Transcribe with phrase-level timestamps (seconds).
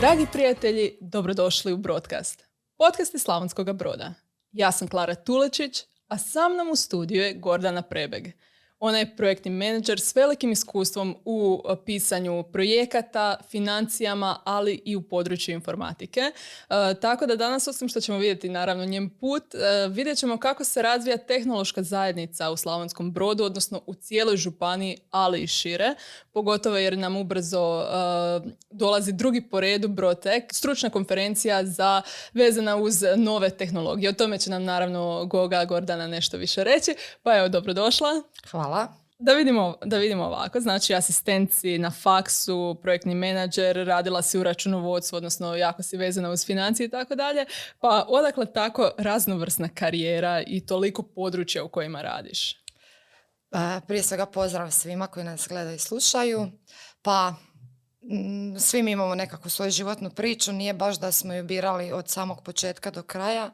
[0.00, 2.44] Dragi prijatelji, dobrodošli u Broadcast.
[2.76, 4.14] Podcast iz Slavonskog broda.
[4.52, 8.28] Ja sam Klara Tulečić, a sa mnom u studiju je Gordana Prebeg.
[8.80, 15.54] Ona je projektni menadžer s velikim iskustvom u pisanju projekata, financijama, ali i u području
[15.54, 16.20] informatike.
[16.20, 16.32] E,
[17.00, 20.82] tako da danas, osim što ćemo vidjeti naravno njen put, e, vidjet ćemo kako se
[20.82, 25.94] razvija tehnološka zajednica u Slavonskom brodu, odnosno u cijeloj županiji, ali i šire.
[26.38, 27.84] Pogotovo jer nam ubrzo
[28.70, 32.02] dolazi drugi po redu Brotek, stručna konferencija za
[32.32, 34.10] vezana uz nove tehnologije.
[34.10, 36.94] O tome će nam naravno Goga Gordana nešto više reći.
[37.22, 38.08] Pa evo, dobrodošla.
[38.50, 38.88] Hvala.
[39.18, 45.16] Da vidimo, da vidimo ovako, znači asistenci na faksu, projektni menadžer, radila si u računovodstvu,
[45.16, 47.44] odnosno jako si vezana uz financije i tako dalje.
[47.80, 52.67] Pa odakle tako raznovrsna karijera i toliko područja u kojima radiš?
[53.50, 56.50] Pa, prije svega pozdrav svima koji nas gledaju i slušaju.
[57.02, 57.34] Pa
[58.02, 62.08] mm, svi mi imamo nekakvu svoju životnu priču, nije baš da smo ju birali od
[62.08, 63.50] samog početka do kraja.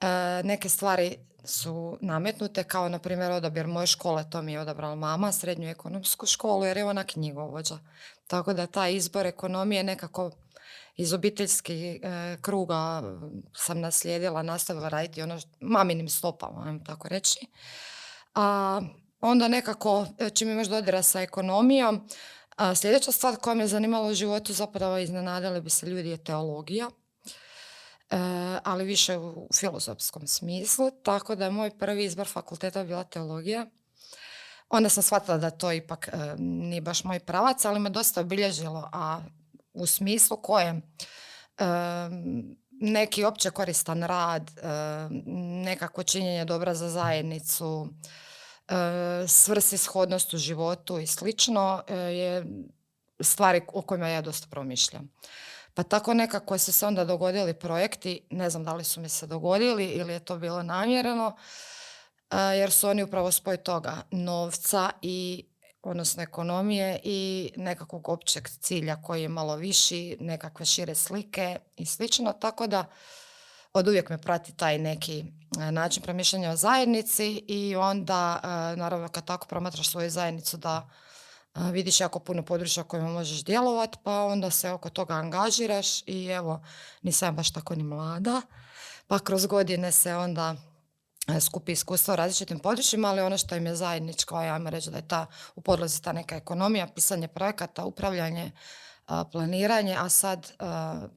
[0.00, 0.06] E,
[0.44, 5.32] neke stvari su nametnute, kao na primjer odabir moje škole, to mi je odabrala mama,
[5.32, 7.78] srednju ekonomsku školu, jer je ona knjigovođa.
[8.26, 10.30] Tako da taj izbor ekonomije nekako
[10.96, 13.02] iz obiteljskih e, kruga
[13.56, 17.46] sam naslijedila, nastavila raditi ono maminim stopama, ajmo tako reći.
[18.34, 18.80] A
[19.20, 22.08] onda nekako, e, čim imaš dodira sa ekonomijom,
[22.56, 26.90] a sljedeća stvar koja me zanimala u životu, zapravo iznenadili bi se ljudi, je teologija.
[28.10, 28.16] E,
[28.64, 33.66] ali više u filozofskom smislu, tako da je moj prvi izbor fakulteta bila teologija.
[34.68, 38.88] Onda sam shvatila da to ipak e, nije baš moj pravac, ali me dosta obilježilo,
[38.92, 39.20] a
[39.72, 40.76] u smislu kojem
[41.58, 41.64] e,
[42.92, 44.50] neki opće koristan rad,
[45.64, 47.88] nekako činjenje dobra za zajednicu,
[49.28, 52.44] svrsishodnost u životu i slično je
[53.20, 55.10] stvari o kojima ja dosta promišljam.
[55.74, 59.26] Pa tako nekako su se onda dogodili projekti, ne znam da li su mi se
[59.26, 61.36] dogodili ili je to bilo namjereno,
[62.32, 65.46] jer su oni upravo spoj toga novca i
[65.90, 72.32] odnosno ekonomije i nekakvog općeg cilja koji je malo viši, nekakve šire slike i slično,
[72.32, 72.84] tako da
[73.72, 75.24] od uvijek me prati taj neki
[75.72, 78.40] način promišljanja o zajednici i onda
[78.76, 80.88] naravno kad tako promatraš svoju zajednicu da
[81.54, 86.62] vidiš jako puno područja kojima možeš djelovati, pa onda se oko toga angažiraš i evo,
[87.02, 88.42] nisam baš tako ni mlada,
[89.06, 90.73] pa kroz godine se onda e,
[91.40, 95.08] skupi iskustva u različitim područjima, ali ono što im je zajedničko, ajmo reći da je
[95.08, 98.52] ta u podlozi ta neka ekonomija, pisanje projekata, upravljanje,
[99.32, 100.52] planiranje, a sad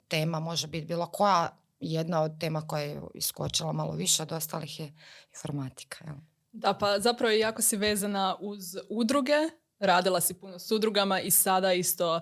[0.08, 4.80] tema može biti bilo koja, jedna od tema koja je iskočila malo više od ostalih
[4.80, 4.94] je
[5.30, 6.06] informatika.
[6.52, 11.74] Da, pa zapravo jako si vezana uz udruge, radila si puno s udrugama i sada
[11.74, 12.22] isto uh,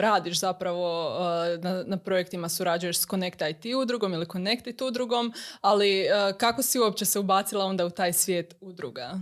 [0.00, 6.06] radiš zapravo uh, na, na projektima surađuješ s Connect IT udrugom ili Connected udrugom, ali
[6.06, 9.20] uh, kako si uopće se ubacila onda u taj svijet udruga?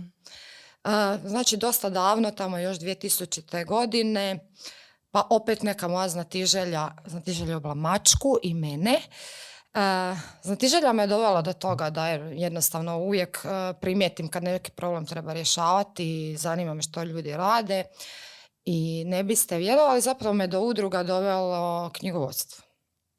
[1.25, 3.65] Znači dosta davno, tamo još 2000.
[3.65, 4.49] godine,
[5.11, 9.01] pa opet neka moja znatiželja, znatiželja obla mačku i mene.
[9.73, 13.51] Uh, znatiželja me dovela do toga da jednostavno uvijek uh,
[13.81, 17.83] primijetim kad neki problem treba rješavati zanima me što ljudi rade
[18.65, 22.63] i ne biste vjerovali, zapravo me do udruga dovelo knjigovodstvo.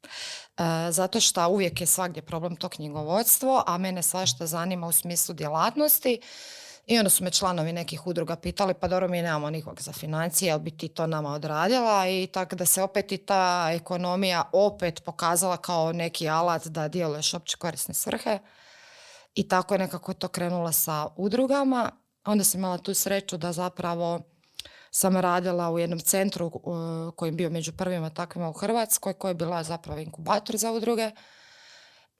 [0.03, 5.35] Uh, zato što uvijek je svagdje problem to knjigovodstvo, a mene svašta zanima u smislu
[5.35, 6.19] djelatnosti
[6.85, 10.47] i onda su me članovi nekih udruga pitali, pa dobro mi nemamo nikog za financije,
[10.47, 15.03] jel bi ti to nama odradila i tako da se opet i ta ekonomija opet
[15.03, 18.39] pokazala kao neki alat da djeluješ opće korisne svrhe.
[19.35, 21.91] I tako je nekako to krenula sa udrugama.
[22.25, 24.21] Onda sam imala tu sreću da zapravo
[24.91, 26.51] sam radila u jednom centru
[27.15, 31.11] koji je bio među prvima takvima u Hrvatskoj, koji je bila zapravo inkubator za udruge.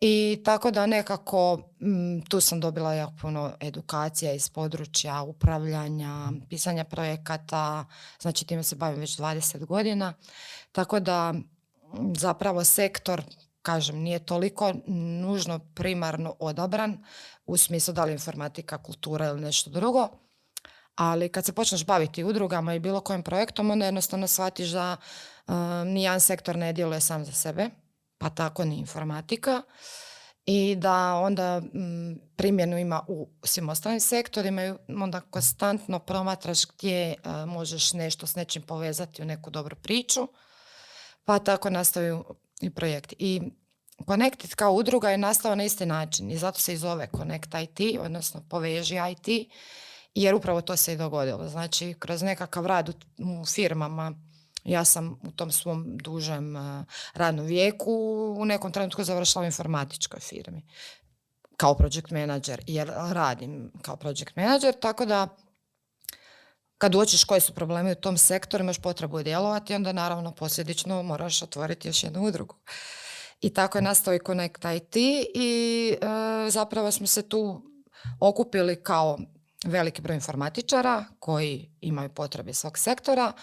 [0.06, 6.84] I tako da nekako mm, tu sam dobila jako puno edukacija iz područja upravljanja, pisanja
[6.84, 7.86] projekata,
[8.22, 10.13] znači time se bavim već 20 godina.
[10.72, 11.44] Tako da mm,
[12.18, 13.24] zapravo sektor,
[13.62, 14.74] kažem, nije toliko
[15.22, 17.04] nužno primarno odabran
[17.45, 20.07] u smislu da li informatika, kultura ili nešto drugo.
[20.95, 24.98] Ali kad se počneš baviti udrugama i bilo kojim projektom, onda jednostavno shvatiš da
[25.48, 25.56] um,
[25.88, 27.69] nijedan sektor ne djeluje sam za sebe
[28.24, 29.62] pa tako ni informatika
[30.46, 37.12] i da onda mm, primjenu ima u svim ostalim sektorima i onda konstantno promatraš gdje
[37.12, 37.16] e,
[37.46, 40.28] možeš nešto s nečim povezati u neku dobru priču,
[41.25, 42.24] pa tako nastaju
[42.62, 43.16] i projekti.
[43.20, 43.42] I
[44.08, 48.00] Connected kao udruga je nastao na isti način i zato se i zove Connect IT,
[48.00, 49.50] odnosno poveži IT,
[50.16, 51.50] jer upravo to se i dogodilo.
[51.50, 52.90] Znači, kroz nekakav rad
[53.20, 54.14] u firmama
[54.63, 57.94] Ja sam u tom svom dužem uh, radnom vijeku
[58.38, 60.65] u nekom trenutku završila u informatičkoj firmi
[61.57, 65.27] kao project manager, jer radim kao project manager, tako da
[66.77, 71.42] kad uočiš koji su problemi u tom sektoru, imaš potrebu djelovati, onda naravno posljedično moraš
[71.42, 72.56] otvoriti još jednu udrugu.
[73.42, 74.95] I tako je nastao i Connect IT
[75.36, 77.62] i e, zapravo smo se tu
[78.19, 79.18] okupili kao
[79.65, 83.33] veliki broj informatičara koji imaju potrebe svog sektora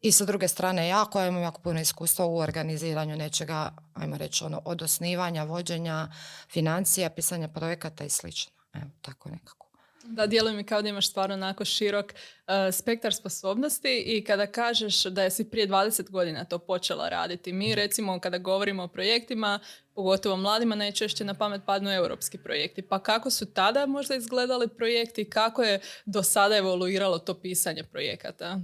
[0.00, 4.44] i sa druge strane ja koja imam jako puno iskustva u organiziranju nečega, ajmo reći
[4.44, 6.08] ono, od osnivanja, vođenja,
[6.50, 8.52] financija, pisanja projekata i slično.
[8.74, 9.66] Evo, tako nekako.
[10.08, 15.04] Da, djeluje mi kao da imaš stvarno onako širok uh, spektar sposobnosti i kada kažeš
[15.04, 17.52] da si prije 20 godina to počela raditi.
[17.52, 19.60] Mi recimo kada govorimo o projektima,
[19.94, 22.82] pogotovo mladima, najčešće na pamet padnu europski projekti.
[22.82, 28.60] Pa kako su tada možda izgledali projekti, kako je do sada evoluiralo to pisanje projekata?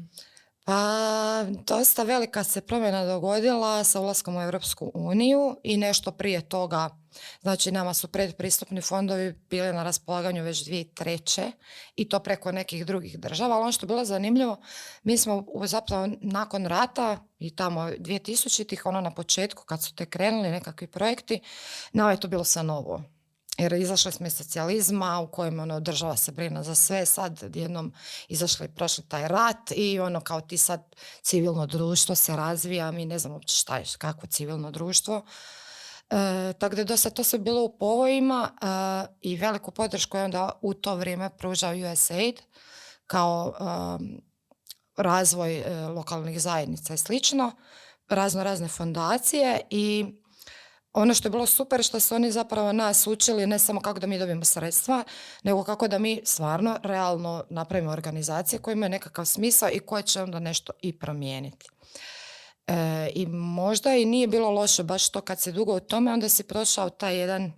[0.65, 6.91] Pa, dosta velika se promjena dogodila sa ulaskom u Europsku uniju i nešto prije toga.
[7.41, 11.53] Znači, nama su predpristupni fondovi bili na raspolaganju već dvije treće
[11.97, 13.55] i to preko nekih drugih država.
[13.55, 14.61] Ali ono što je bilo zanimljivo,
[15.03, 20.51] mi smo zapravo nakon rata i tamo 2000-ih, ono na početku kad su te krenuli
[20.51, 21.41] nekakvi projekti,
[21.93, 23.03] nama je to bilo sve novo
[23.59, 27.93] jer izašli smo iz socijalizma u kojem ono, država se brina za sve, sad jednom
[28.29, 33.05] izašli i prošli taj rat i ono kao ti sad civilno društvo se razvija, mi
[33.05, 35.25] ne znamo uopće šta je, kako civilno društvo.
[36.11, 38.67] E, tako da dosta to sve bilo u povojima e,
[39.21, 42.41] i veliku podršku je onda u to vrijeme pružao USAID
[43.07, 43.55] kao
[44.97, 47.53] razvoj e, lokalnih zajednica i slično,
[48.09, 50.15] razno razne fondacije i
[50.93, 54.07] ono što je bilo super što su oni zapravo nas učili ne samo kako da
[54.07, 55.05] mi dobijemo sredstva,
[55.43, 60.23] nego kako da mi stvarno realno napravimo organizacije koje imaju nekakav smisao i koje će
[60.23, 61.69] onda nešto i promijeniti.
[62.67, 66.29] E, I možda i nije bilo loše baš to kad se dugo u tome, onda
[66.29, 67.53] si prošao taj jedan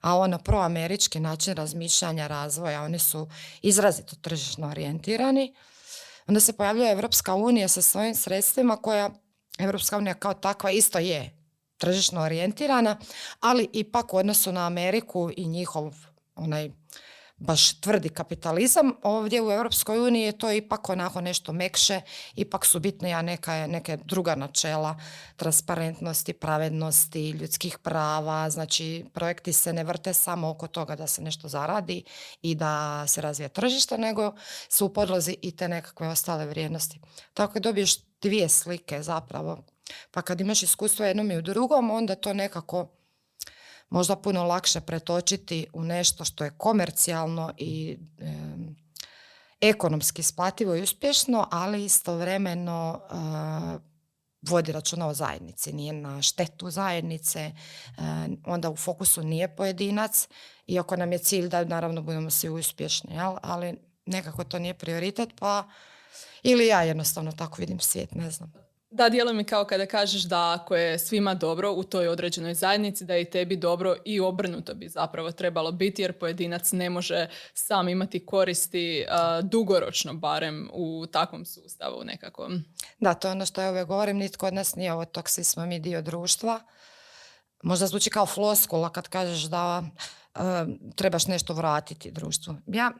[0.00, 3.28] a ono proamerički način razmišljanja, razvoja, oni su
[3.62, 5.54] izrazito tržišno orijentirani.
[6.26, 9.10] Onda se pojavljuje Evropska unija sa svojim sredstvima koja
[9.58, 11.35] Evropska unija kao takva isto je
[11.78, 12.96] tržišno orijentirana,
[13.40, 15.94] ali ipak u odnosu na Ameriku i njihov
[16.34, 16.70] onaj
[17.38, 18.92] baš tvrdi kapitalizam.
[19.02, 22.00] Ovdje u Europskoj uniji je to ipak onako nešto mekše,
[22.34, 25.00] ipak su bitnija neka, neke druga načela
[25.36, 28.50] transparentnosti, pravednosti, ljudskih prava.
[28.50, 32.04] Znači, projekti se ne vrte samo oko toga da se nešto zaradi
[32.42, 34.34] i da se razvije tržište, nego
[34.68, 37.00] su u podlozi i te nekakve ostale vrijednosti.
[37.34, 39.75] Tako dobiješ dvije slike zapravo
[40.10, 42.88] pa kad imaš iskustvo jednom i u drugom, onda to nekako
[43.88, 47.98] možda puno lakše pretočiti u nešto što je komercijalno i
[49.60, 53.80] ekonomski isplativo i uspješno, ali istovremeno uh,
[54.42, 57.52] vodi računa o zajednici, nije na štetu zajednice,
[58.46, 60.28] onda u fokusu nije pojedinac,
[60.66, 63.36] iako nam je cilj da naravno budemo svi uspješni, jel?
[63.42, 65.64] ali nekako to nije prioritet, pa
[66.42, 68.65] ili ja jednostavno tako vidim svijet, ne znam.
[68.90, 73.04] Da, djeluje mi kao kada kažeš da ako je svima dobro u toj određenoj zajednici,
[73.04, 77.28] da je i tebi dobro i obrnuto bi zapravo trebalo biti, jer pojedinac ne može
[77.54, 79.04] sam imati koristi
[79.42, 82.64] dugoročno barem u takvom sustavu nekakvom.
[83.00, 85.44] Da, to je ono što ja uvijek govorim, nitko od nas nije ovo tog, svi
[85.44, 86.60] smo mi dio društva.
[87.62, 89.82] Možda zvuči kao floskula kad kažeš da
[90.96, 92.54] trebaš nešto vratiti društvu.
[92.66, 92.92] Ja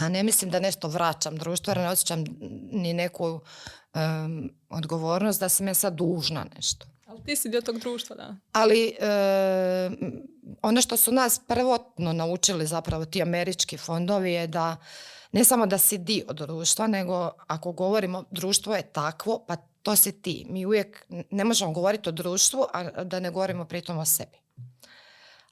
[0.00, 2.24] a ne mislim da nešto vraćam društvu, jer ne osjećam
[2.72, 3.40] ni neku
[4.68, 6.86] odgovornost da sam ja sad dužna nešto.
[7.06, 8.36] Ali ti si dio tog društva, da.
[8.52, 8.96] Ali
[10.62, 14.76] ono što su nas prvotno naučili zapravo ti američki fondovi je da
[15.32, 20.22] ne samo da si dio društva, nego ako govorimo društvo je takvo, pa to si
[20.22, 20.46] ti.
[20.48, 24.38] Mi uvijek ne možemo govoriti o društvu, a da ne govorimo pritom o sebi.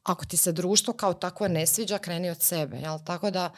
[0.02, 2.76] Ako ti se društvo kao takvo ne sviđa, kreni od sebe.
[2.76, 2.98] Jel?
[3.04, 3.50] Tako da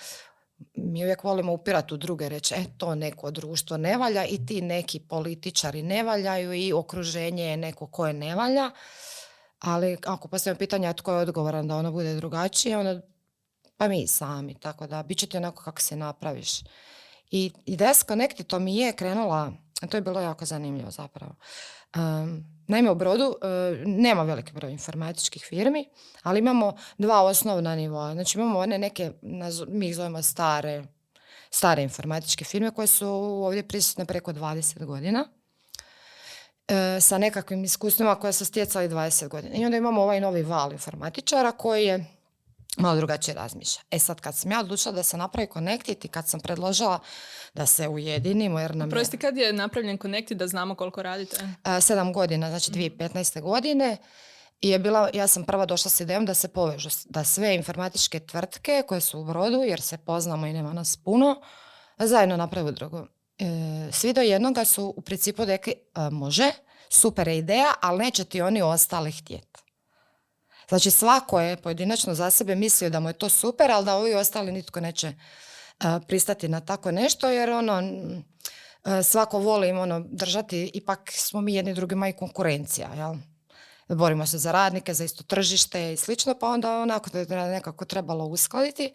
[0.74, 4.62] mi uvijek volimo upirati u druge, reći, e, to neko društvo ne valja i ti
[4.62, 8.70] neki političari ne valjaju i okruženje je neko koje ne valja.
[9.58, 13.00] Ali ako postavimo pitanje tko je odgovoran da ono bude drugačije, onda
[13.76, 16.60] pa mi sami, tako da bit će ti onako kako se napraviš.
[17.30, 18.04] I ideja s
[18.46, 19.52] to mi je krenula,
[19.90, 21.34] to je bilo jako zanimljivo zapravo.
[22.68, 23.46] Naime, u Brodu e,
[23.86, 25.88] nema veliki broj informatičkih firmi,
[26.22, 28.12] ali imamo dva osnovna nivoa.
[28.12, 29.12] Znači imamo one neke,
[29.68, 30.84] mi ih zovemo stare,
[31.50, 33.08] stare informatičke firme koje su
[33.44, 35.28] ovdje prisutne preko 20 godina
[36.68, 39.54] e, sa nekakvim iskustvima koje su stjecali 20 godina.
[39.54, 42.17] I onda imamo ovaj novi val informatičara koji je
[42.78, 43.82] malo drugačije razmišlja.
[43.90, 46.98] E sad kad sam ja odlučila da se napravi Connected i kad sam predložila
[47.54, 51.36] da se ujedinimo jer nam je Prosti, kad je napravljen Connected da znamo koliko radite?
[51.64, 53.40] e, sedam godina, znači 2015.
[53.40, 53.96] godine
[54.60, 58.20] i je bila, ja sam prva došla s idejom da se povežu, da sve informatičke
[58.20, 61.40] tvrtke koje su u brodu, jer se poznamo i nema nas puno,
[61.98, 63.06] zajedno naprave udrugu.
[63.38, 63.44] E,
[63.92, 66.50] svi do jednoga su u principu rekli, e, može,
[66.88, 69.67] super je ideja, ali neće ti oni ostali htjeti.
[70.68, 74.14] Znači svako je pojedinačno za sebe mislio da mu je to super, ali da ovi
[74.14, 75.14] ostali nitko neće e,
[76.08, 77.82] pristati na tako nešto, jer ono,
[78.84, 83.14] e, svako voli ono, držati, ipak smo mi jedni drugima i konkurencija, jel?
[83.88, 87.84] Borimo se za radnike, za isto tržište i slično, pa onda onako to je nekako
[87.84, 88.92] trebalo uskladiti.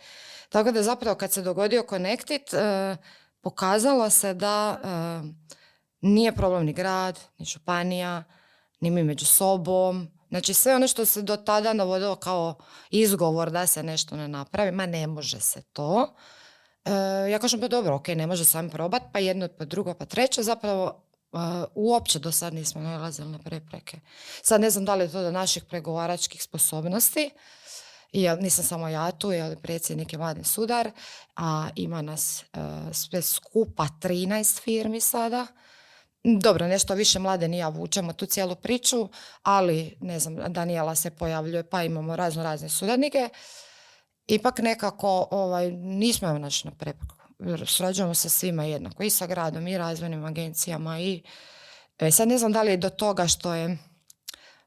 [0.49, 2.97] Tako da zapravo kad se dogodio Connected, e,
[3.41, 4.79] pokazalo se da
[6.01, 8.23] nije problem ni grad, ni županija,
[8.79, 10.07] ni mi među sobom.
[10.33, 12.55] Znači sve ono što se do tada navodilo kao
[12.89, 16.15] izgovor da se nešto ne napravi, ma ne može se to.
[16.85, 16.91] E,
[17.31, 20.43] ja kažem pa dobro, ok, ne može sami probat, pa jedno, pa drugo, pa treće,
[20.43, 21.37] zapravo e,
[21.75, 23.99] uopće do sad nismo nalazili na prepreke.
[24.41, 27.31] Sad ne znam da li je to do naših pregovaračkih sposobnosti,
[28.11, 30.91] jer nisam samo ja tu, jer predsjednik je Mladen Sudar,
[31.35, 32.43] a ima nas e,
[32.93, 35.47] sve skupa 13 firmi sada.
[36.23, 39.09] Dobro, nešto više mlade i ja vučemo tu cijelu priču,
[39.43, 43.29] ali ne znam, Daniela se pojavljuje, pa imamo razno razne suradnike.
[44.27, 47.15] Ipak nekako ovaj, nismo joj našli na prepreku.
[47.39, 50.99] Jer Surađujemo sa svima jednako, i sa gradom, i razvojnim agencijama.
[50.99, 51.23] I,
[51.99, 53.77] e, sad ne znam da li je do toga što je,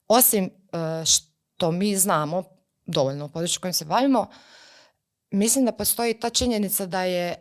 [0.08, 2.44] osim e, što mi znamo
[2.86, 4.26] dovoljno u području kojim se bavimo,
[5.30, 7.36] Mislim da postoji ta činjenica da je e,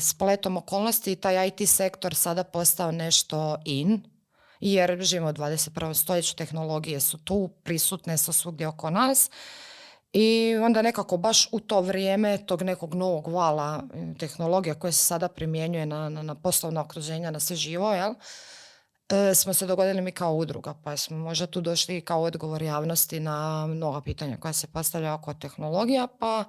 [0.00, 4.02] spletom okolnosti taj IT sektor sada postao nešto in,
[4.60, 5.94] jer živimo u 21.
[5.94, 9.30] stoljeću, tehnologije su tu, prisutne su svugdje oko nas
[10.12, 15.04] i onda nekako baš u to vrijeme tog nekog novog vala e, tehnologija koja se
[15.04, 18.14] sada primjenjuje na, na, na poslovna okruženja, na sve živo, jel?
[19.08, 23.20] e, smo se dogodili mi kao udruga, pa smo možda tu došli kao odgovor javnosti
[23.20, 26.44] na mnoga pitanja koja se postavlja oko tehnologija, pa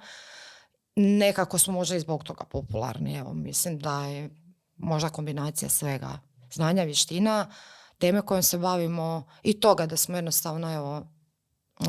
[0.98, 3.16] nekako smo možda i zbog toga popularni.
[3.16, 4.30] Evo, mislim da je
[4.76, 6.18] možda kombinacija svega
[6.52, 7.50] znanja, vještina,
[7.98, 11.06] teme kojom se bavimo i toga da smo jednostavno evo,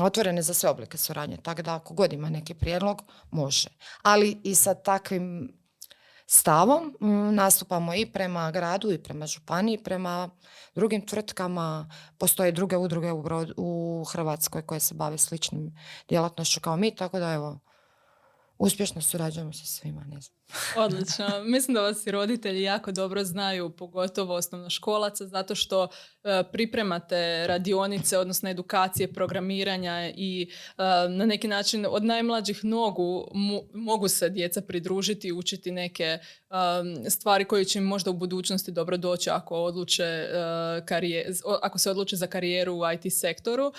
[0.00, 1.36] otvorene za sve oblike suradnje.
[1.36, 3.68] Tako da ako god ima neki prijedlog, može.
[4.02, 5.52] Ali i sa takvim
[6.26, 10.30] stavom mm, nastupamo i prema gradu i prema županiji, prema
[10.74, 11.90] drugim tvrtkama.
[12.18, 13.12] Postoje druge udruge
[13.56, 15.76] u, Hrvatskoj koje se bave sličnim
[16.08, 17.58] djelatnošću kao mi, tako da evo,
[18.60, 20.39] uspješno surađujemo sa svima, ne znam.
[20.76, 21.26] Odlično.
[21.44, 25.88] Mislim da vas i roditelji jako dobro znaju, pogotovo osnovnoškolaca, zato što
[26.24, 30.42] e, pripremate radionice, odnosno edukacije programiranja i
[30.78, 33.28] e, na neki način od najmlađih nogu
[33.74, 36.20] mogu se djeca pridružiti i učiti neke e,
[37.10, 40.26] stvari koje će im možda u budućnosti dobro doći ako odluče
[40.84, 43.72] karije- o- ako se odluče za karijeru u IT sektoru.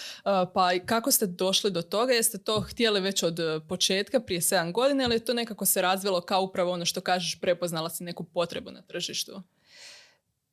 [0.53, 2.13] Pa kako ste došli do toga?
[2.13, 6.21] Jeste to htjeli već od početka, prije 7 godina, ili je to nekako se razvilo
[6.21, 9.41] kao upravo ono što kažeš, prepoznala si neku potrebu na tržištu?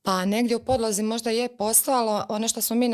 [0.02, 2.88] Pa negdje u podlozi možda je postojalo ono što smo mi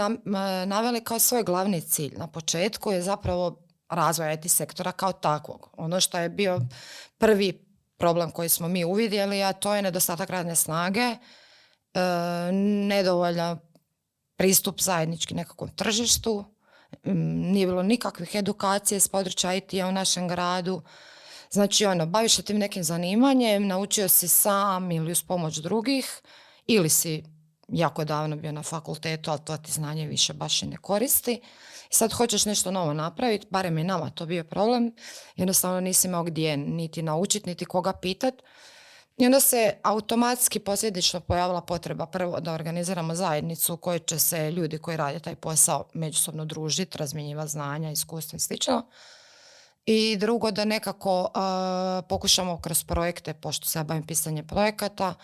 [0.67, 5.71] naveli kao svoj glavni cilj na početku je zapravo razvoj IT sektora kao takvog.
[5.77, 6.61] Ono što je bio
[7.19, 7.65] prvi
[7.97, 11.19] problem koji smo mi uvidjeli, a to je nedostatak radne snage, e,
[12.89, 13.59] nedovoljan
[14.37, 16.45] pristup zajednički nekakvom tržištu,
[17.03, 20.83] nije bilo nikakvih edukacije s područja IT-a u našem gradu.
[21.51, 26.21] Znači, ono, baviš se tim nekim zanimanjem, naučio si sam ili uz pomoć drugih,
[26.67, 27.25] ili si
[27.69, 31.41] jako davno bio na fakultetu, ali to ti znanje više baš i ne koristi.
[31.91, 34.95] I sad hoćeš nešto novo napraviti, barem je nama to bio problem,
[35.37, 38.35] jednostavno nisi imao gdje niti naučiti, niti koga pitat.
[39.17, 44.51] I onda se automatski posljedično pojavila potreba prvo da organiziramo zajednicu u kojoj će se
[44.51, 48.87] ljudi koji rade taj posao međusobno družiti, razmjenjivati znanja, iskustva i slično.
[49.87, 55.15] I drugo da nekako a, pokušamo kroz projekte, pošto se ja bavim pisanjem projekata,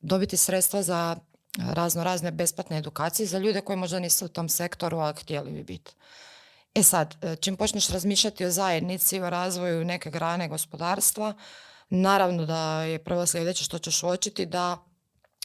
[0.00, 1.16] dobiti sredstva za
[1.58, 5.64] razno razne besplatne edukacije za ljude koji možda nisu u tom sektoru, ali htjeli bi
[5.64, 5.94] biti.
[6.74, 11.34] E sad, e, čim počneš razmišljati o zajednici, o razvoju neke grane gospodarstva,
[11.90, 14.76] naravno da je prvo sljedeće što ćeš uočiti da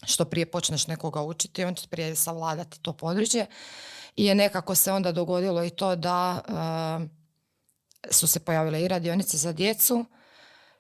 [0.06, 3.46] što prije počneš nekoga učiti, on će prije savladati to područje.
[4.16, 7.21] I je nekako se onda dogodilo i to da e,
[8.10, 10.06] su se pojavile i radionice za djecu,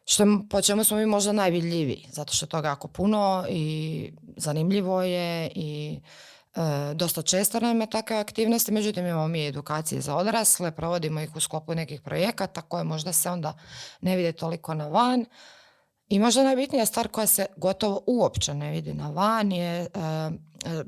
[0.05, 5.01] što, po čemu smo mi možda najvidljiviji, zato što je toga jako puno i zanimljivo
[5.01, 5.99] je i
[6.55, 11.39] E, dosta često nam takve aktivnosti, međutim imamo mi edukacije za odrasle, provodimo ih u
[11.39, 13.53] sklopu nekih projekata koje možda se onda
[14.01, 15.25] ne vide toliko na van.
[16.09, 20.29] I možda najbitnija stvar koja se gotovo uopće ne vidi na van je e, e,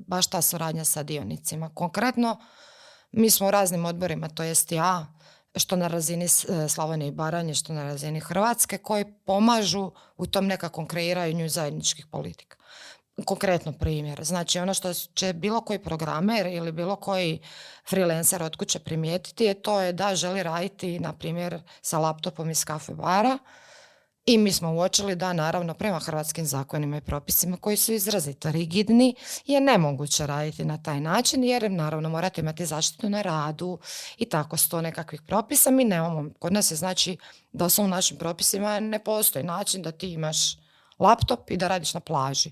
[0.07, 1.69] baš ta suradnja sa dionicima.
[1.73, 2.39] Konkretno,
[3.11, 5.07] mi smo u raznim odborima, to jest ja,
[5.55, 6.27] što na razini
[6.69, 12.57] Slavonije i Baranje, što na razini Hrvatske, koji pomažu u tom nekakvom kreiranju zajedničkih politika
[13.25, 14.23] konkretno primjer.
[14.23, 17.39] Znači ono što će bilo koji programer ili bilo koji
[17.89, 22.65] freelancer od kuće primijetiti je to je da želi raditi na primjer sa laptopom iz
[22.65, 23.37] kafe bara
[24.25, 29.15] i mi smo uočili da naravno prema hrvatskim zakonima i propisima koji su izrazito rigidni
[29.45, 33.79] je nemoguće raditi na taj način jer naravno morate imati zaštitu na radu
[34.17, 35.71] i tako sto nekakvih propisa.
[35.71, 37.17] Mi nemamo, kod nas je znači
[37.51, 40.57] da u našim propisima ne postoji način da ti imaš
[40.99, 42.51] laptop i da radiš na plaži.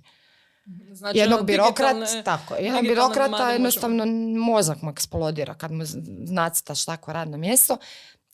[0.92, 4.06] Znači, jednog ono, birokrat, tako, jednog birokrata jednostavno
[4.40, 5.84] mozak mu eksplodira kad mu
[6.28, 7.78] nacitaš takvo radno mjesto.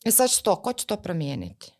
[0.04, 1.77] I sad što, ko će to promijeniti?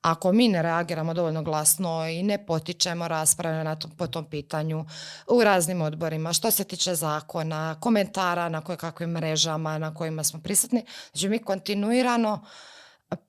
[0.00, 4.84] Ako mi ne reagiramo dovoljno glasno i ne potičemo rasprave na tom, po tom pitanju
[5.26, 10.40] u raznim odborima, što se tiče zakona, komentara na koje kakvim mrežama na kojima smo
[10.40, 12.44] prisutni, znači mi kontinuirano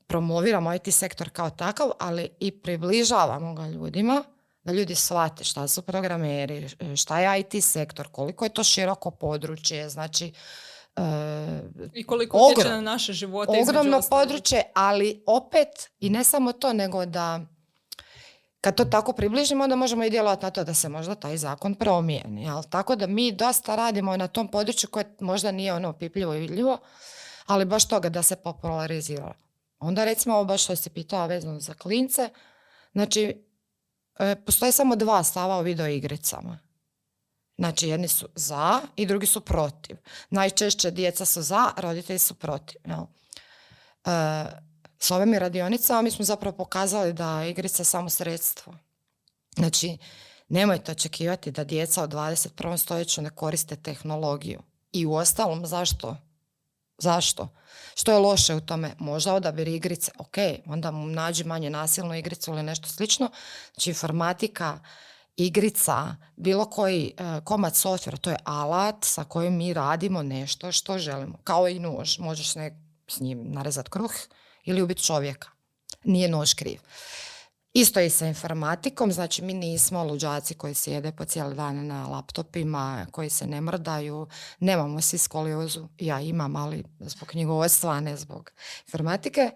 [0.07, 4.23] promoviramo IT sektor kao takav, ali i približavamo ga ljudima
[4.63, 9.89] da ljudi shvate šta su programeri, šta je IT sektor, koliko je to široko područje,
[9.89, 10.33] znači
[11.93, 13.51] i koliko utječe na naše živote.
[13.61, 17.39] Ogromno područje, ali opet i ne samo to, nego da
[18.61, 21.75] kad to tako približimo, onda možemo i djelovati na to da se možda taj zakon
[21.75, 22.43] promijeni.
[22.43, 22.63] Jel?
[22.69, 26.77] Tako da mi dosta radimo na tom području koje možda nije ono pipljivo i vidljivo,
[27.45, 29.33] ali baš toga da se popularizira.
[29.79, 32.29] Onda recimo ovo baš što si pitao vezano za klince,
[32.91, 33.49] znači
[34.19, 36.59] E, postoje samo dva stava o video igricama.
[37.59, 39.97] Znači, jedni su za i drugi su protiv.
[40.29, 42.81] Najčešće djeca su za, roditelji su protiv.
[42.85, 42.99] Jel?
[44.05, 44.45] E,
[44.99, 48.73] s ovim radionicama mi smo zapravo pokazali da igrica samo sredstvo.
[49.55, 49.97] Znači,
[50.49, 52.77] nemojte očekivati da djeca u 21.
[52.77, 54.61] stoljeću ne koriste tehnologiju.
[54.91, 56.17] I u ostalom, zašto?
[56.97, 57.47] Zašto?
[57.95, 58.95] Što je loše u tome?
[58.99, 63.31] Možda odabir igrice, ok, onda mu nađi manje nasilnu igricu ili nešto slično.
[63.73, 64.79] Znači informatika,
[65.45, 70.97] igrica, bilo koji uh, komad softvera, to je alat sa kojim mi radimo nešto što
[70.97, 71.37] želimo.
[71.43, 74.13] Kao i nož, možeš ne, s njim narezati kruh
[74.63, 75.49] ili ubiti čovjeka.
[76.03, 76.79] Nije nož kriv.
[77.73, 83.07] Isto i sa informatikom, znači mi nismo luđaci koji sjede po cijeli dan na laptopima,
[83.11, 84.27] koji se ne mrdaju,
[84.59, 88.51] nemamo svi skoliozu, ja imam, ali zbog knjigovodstva, ne zbog
[88.85, 89.51] informatike,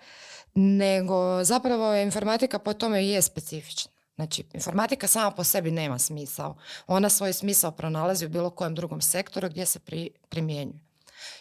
[0.53, 3.92] nego zapravo je informatika po tome i je specifična.
[4.15, 6.57] Znači, informatika sama po sebi nema smisao.
[6.87, 9.79] Ona svoj smisao pronalazi u bilo kojem drugom sektoru gdje se
[10.29, 10.79] primjenjuje.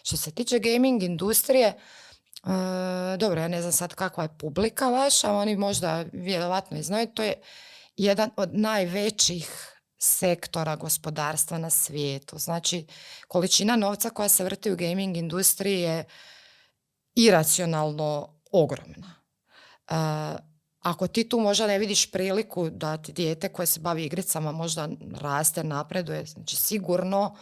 [0.03, 1.79] Što se tiče gaming industrije,
[2.43, 7.07] E, dobro, ja ne znam sad kakva je publika vaša, oni možda vjerovatno i znaju,
[7.07, 7.33] to je
[7.97, 12.37] jedan od najvećih sektora gospodarstva na svijetu.
[12.37, 12.85] Znači,
[13.27, 16.05] količina novca koja se vrti u gaming industriji je
[17.15, 19.15] iracionalno ogromna.
[19.89, 19.95] E,
[20.83, 24.89] ako ti tu možda ne vidiš priliku da ti dijete koje se bavi igricama možda
[25.21, 27.37] raste, napreduje, znači sigurno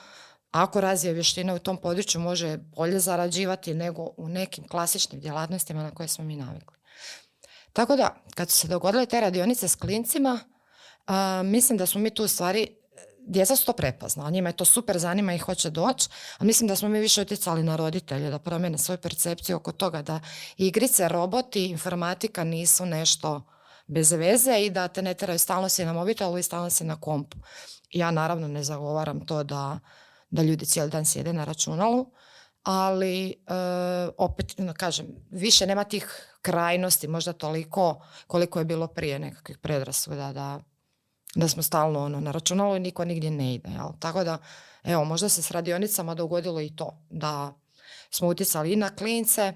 [0.52, 5.92] ako razvije vještine u tom području može bolje zarađivati nego u nekim klasičnim djelatnostima na
[5.92, 6.78] koje smo mi navikli.
[7.74, 10.40] Tako da, kad su se dogodile te radionice s klincima,
[11.44, 12.81] mislim da smo mi tu u stvari,
[13.28, 16.76] djeca su to prepozna, njima je to super, zanima i hoće doći, a mislim da
[16.76, 20.20] smo mi više utjecali na roditelje da promijene svoju percepciju oko toga da
[20.58, 23.42] igrice, roboti, informatika nisu nešto
[23.88, 27.02] bez veze i da te ne teraju stalno si na mobitelu i stalno si na
[27.02, 27.38] kompu.
[27.92, 29.80] Ja naravno ne zagovaram to da
[30.32, 32.12] da ljudi cijeli dan sjede na računalu,
[32.64, 33.34] ali e,
[34.18, 40.60] opet, kažem, više nema tih krajnosti, možda toliko koliko je bilo prije nekakvih predrasuda da,
[41.36, 43.70] da smo stalno ono, na računalu i niko nigdje ne ide.
[43.70, 43.88] Jel?
[44.00, 44.38] Tako da,
[44.84, 47.54] evo, možda se s radionicama dogodilo i to, da
[48.10, 49.54] smo utjecali i na klince,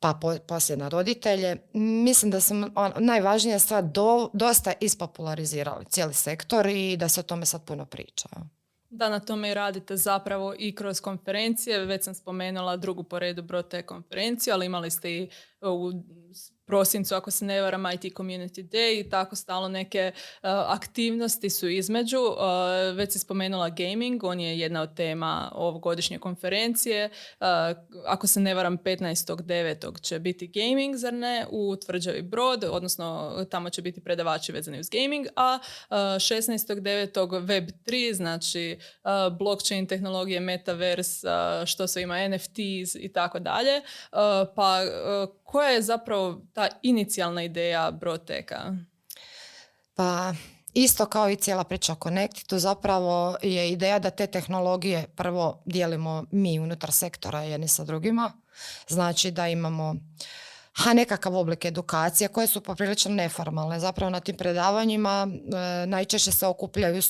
[0.00, 1.56] pa poslije na roditelje.
[1.74, 7.22] Mislim da sam on, najvažnija stvar do, dosta ispopularizirali cijeli sektor i da se o
[7.22, 8.28] tome sad puno priča
[8.90, 11.84] da na tome radite zapravo i kroz konferencije.
[11.84, 15.28] Već sam spomenula drugu po redu te konferencije, ali imali ste i
[15.60, 15.92] u
[16.70, 22.18] prosincu, ako se ne varam, IT Community Day i tako stalo neke aktivnosti su između.
[22.94, 27.10] već si spomenula gaming, on je jedna od tema ovogodišnje konferencije.
[28.06, 30.00] ako se ne varam, 15.9.
[30.00, 34.88] će biti gaming, zar ne, u Tvrđavi Brod, odnosno tamo će biti predavači vezani uz
[34.88, 35.58] gaming, a
[35.90, 37.46] 16.9.
[37.46, 38.78] Web 3, znači
[39.38, 41.28] blockchain tehnologije, metaverse,
[41.66, 43.82] što sve ima, NFTs i tako dalje.
[44.56, 44.80] Pa
[45.50, 48.76] koja je zapravo ta inicijalna ideja Broteka?
[49.94, 50.34] Pa
[50.74, 56.24] isto kao i cijela priča o Connectitu, zapravo je ideja da te tehnologije prvo dijelimo
[56.30, 58.32] mi unutar sektora jedni sa drugima.
[58.88, 59.94] Znači da imamo
[60.72, 63.80] ha, nekakav oblik edukacije koje su poprilično neformalne.
[63.80, 65.28] Zapravo na tim predavanjima
[65.82, 67.02] e, najčešće se okupljaju e,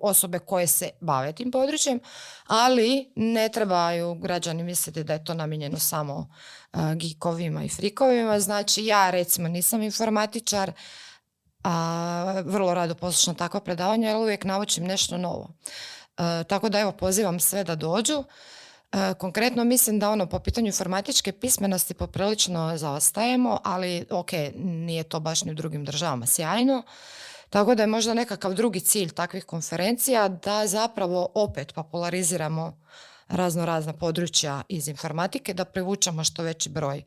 [0.00, 2.00] osobe koje se bave tim područjem,
[2.46, 6.28] ali ne trebaju građani misliti da je to namijenjeno samo
[6.72, 8.40] e, geekovima i frikovima.
[8.40, 10.72] Znači ja recimo nisam informatičar,
[11.64, 15.48] a vrlo rado poslušam takva predavanja jer uvijek naučim nešto novo.
[16.48, 18.24] tako da evo pozivam sve da dođu.
[18.92, 25.20] E, konkretno mislim da ono po pitanju informatičke pismenosti poprilično zaostajemo, ali ok, nije to
[25.20, 26.82] baš ni u drugim državama sjajno.
[27.50, 32.78] Tako da je možda nekakav drugi cilj takvih konferencija da zapravo opet populariziramo
[33.28, 37.04] razno razna područja iz informatike, da privučemo što veći broj e,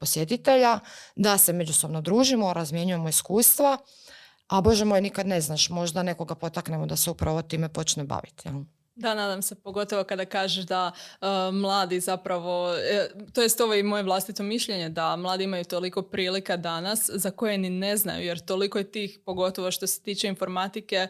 [0.00, 0.80] posjetitelja,
[1.16, 3.78] da se međusobno družimo, razmjenjujemo iskustva,
[4.48, 8.48] a bože moj nikad ne znaš, možda nekoga potaknemo da se upravo time počne baviti.
[8.98, 13.82] Da, nadam se, pogotovo kada kažeš da e, mladi zapravo, e, to jest ovo i
[13.82, 18.40] moje vlastito mišljenje, da mladi imaju toliko prilika danas za koje ni ne znaju, jer
[18.40, 21.08] toliko je tih, pogotovo što se tiče informatike, e,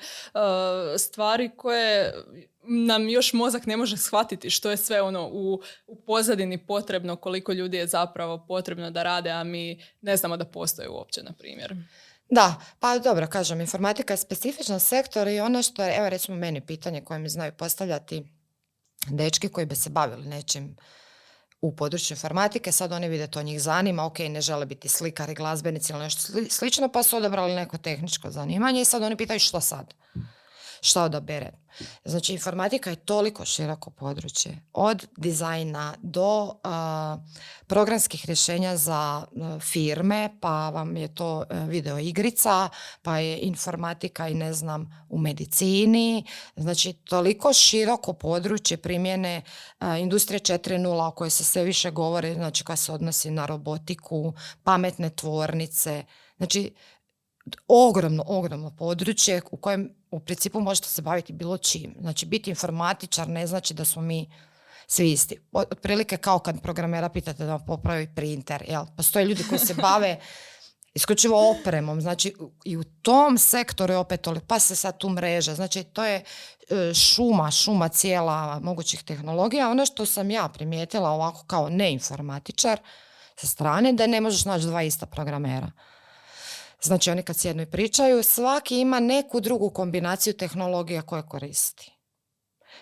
[0.99, 2.15] stvari koje
[2.63, 7.53] nam još mozak ne može shvatiti što je sve ono u, u pozadini potrebno, koliko
[7.53, 11.75] ljudi je zapravo potrebno da rade, a mi ne znamo da postoje uopće, na primjer.
[12.31, 16.61] Da, pa dobro, kažem, informatika je specifičan sektor i ono što je, evo recimo meni
[16.61, 18.25] pitanje koje mi znaju postavljati
[19.07, 20.77] dečki koji bi se bavili nečim
[21.61, 25.93] u području informatike, sad oni vide to njih zanima, ok, ne žele biti slikari, glazbenici
[25.93, 29.95] ili nešto slično, pa su odabrali neko tehničko zanimanje i sad oni pitaju što sad
[30.81, 31.53] šta odabere.
[32.05, 34.59] Znači, informatika je toliko široko područje.
[34.73, 36.55] Od dizajna do
[37.67, 39.27] programskih rješenja za
[39.61, 42.69] firme, pa vam je to video igrica,
[43.03, 46.25] pa je informatika i ne znam u medicini.
[46.57, 49.43] Znači, toliko široko područje primjene
[49.99, 55.11] industrije 4.0 o kojoj se sve više govori, znači koja se odnosi na robotiku, pametne
[55.11, 56.05] tvornice.
[56.37, 56.75] Znači,
[57.69, 61.95] ogromno, ogromno područje u kojem u principu možete se baviti bilo čim.
[62.01, 64.31] Znači, biti informatičar ne znači da smo mi
[64.87, 65.37] svi isti.
[65.53, 68.65] Otprilike kao kad programera pitate da popravi printer.
[68.69, 68.85] Jel?
[68.97, 70.21] Postoje ljudi koji se bave
[70.95, 72.01] isključivo opremom.
[72.01, 72.35] Znači,
[72.65, 74.47] i u tom sektoru je opet toliko.
[74.47, 75.55] Pa se sad tu mreža.
[75.55, 76.17] Znači, to je
[76.71, 79.71] e, šuma, šuma cijela mogućih tehnologija.
[79.71, 82.81] Ono što sam ja primijetila ovako kao neinformatičar
[83.37, 85.71] sa strane, da ne možeš naći dva ista programera.
[86.83, 91.93] Znači oni kad sjednu i pričaju, svaki ima neku drugu kombinaciju tehnologija koje koristi.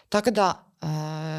[0.08, 0.86] Tako da e,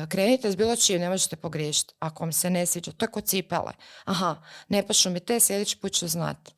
[0.09, 1.93] krenite s bilo čim, ne možete pogriješiti.
[1.99, 3.73] Ako vam se ne sviđa, to je kod cipele.
[4.05, 4.35] Aha,
[4.67, 6.56] ne pašu mi te, sljedeći put ću znati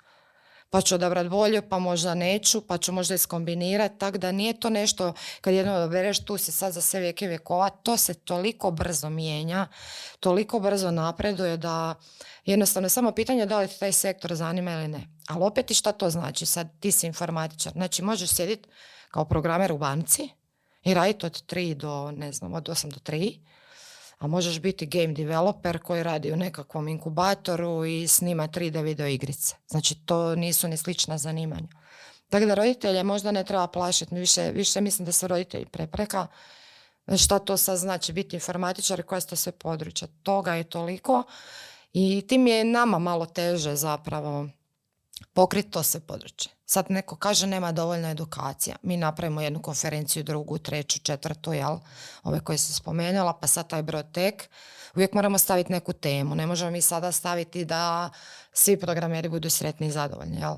[0.69, 4.69] pa ću odabrati bolju, pa možda neću, pa ću možda iskombinirati, tako da nije to
[4.69, 9.09] nešto kad jedno odabereš tu si sad za sve vijeke vjekova, to se toliko brzo
[9.09, 9.67] mijenja,
[10.19, 11.95] toliko brzo napreduje da
[12.45, 15.07] jednostavno je samo pitanje da li ti taj sektor zanima ili ne.
[15.27, 16.45] Ali opet i šta to znači?
[16.45, 18.69] Sad ti si informatičar, znači možeš sjediti
[19.11, 20.29] kao programer u banci
[20.83, 23.39] i raditi od 3 do, ne znam, od 8 do 3
[24.19, 29.55] a možeš biti game developer koji radi u nekakvom inkubatoru i snima 3D video igrice.
[29.67, 31.67] Znači to nisu ni slična zanimanja.
[32.29, 36.27] Tako da roditelje možda ne treba plašiti, više, više mislim da su roditelji prepreka.
[37.17, 40.07] Šta to sad znači biti informatičar i koja ste sve područja.
[40.23, 41.23] Toga je toliko
[41.93, 44.49] i tim je nama malo teže zapravo
[45.33, 46.51] pokriti to sve područje.
[46.65, 48.75] Sad neko kaže nema dovoljna edukacija.
[48.81, 51.77] Mi napravimo jednu konferenciju, drugu, treću, četvrtu, jel?
[52.23, 54.49] Ove koje se spomenula, pa sad taj broj tek.
[54.95, 56.35] Uvijek moramo staviti neku temu.
[56.35, 58.09] Ne možemo mi sada staviti da
[58.53, 60.55] svi programeri budu sretni i zadovoljni, jel?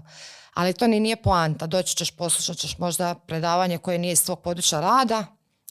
[0.54, 1.68] Ali to ni nije poanta.
[1.68, 5.26] Doći ćeš, poslušat ćeš možda predavanje koje nije iz tvog područja rada,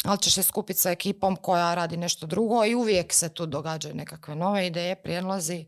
[0.05, 3.95] ali ćeš se skupiti sa ekipom koja radi nešto drugo i uvijek se tu događaju
[3.95, 5.67] nekakve nove ideje, prijedlozi.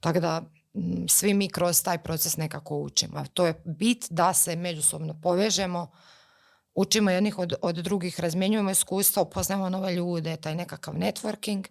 [0.00, 0.42] Tako da
[1.08, 3.24] svi mi kroz taj proces nekako učimo.
[3.34, 5.90] To je bit da se međusobno povežemo,
[6.74, 11.64] učimo jednih od, od drugih, razmjenjujemo iskustva, upoznajemo nove ljude, taj nekakav networking.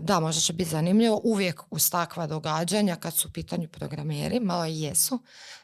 [0.00, 1.20] da, možda će biti zanimljivo.
[1.24, 5.18] Uvijek uz takva događanja kad su u pitanju programeri, malo i jesu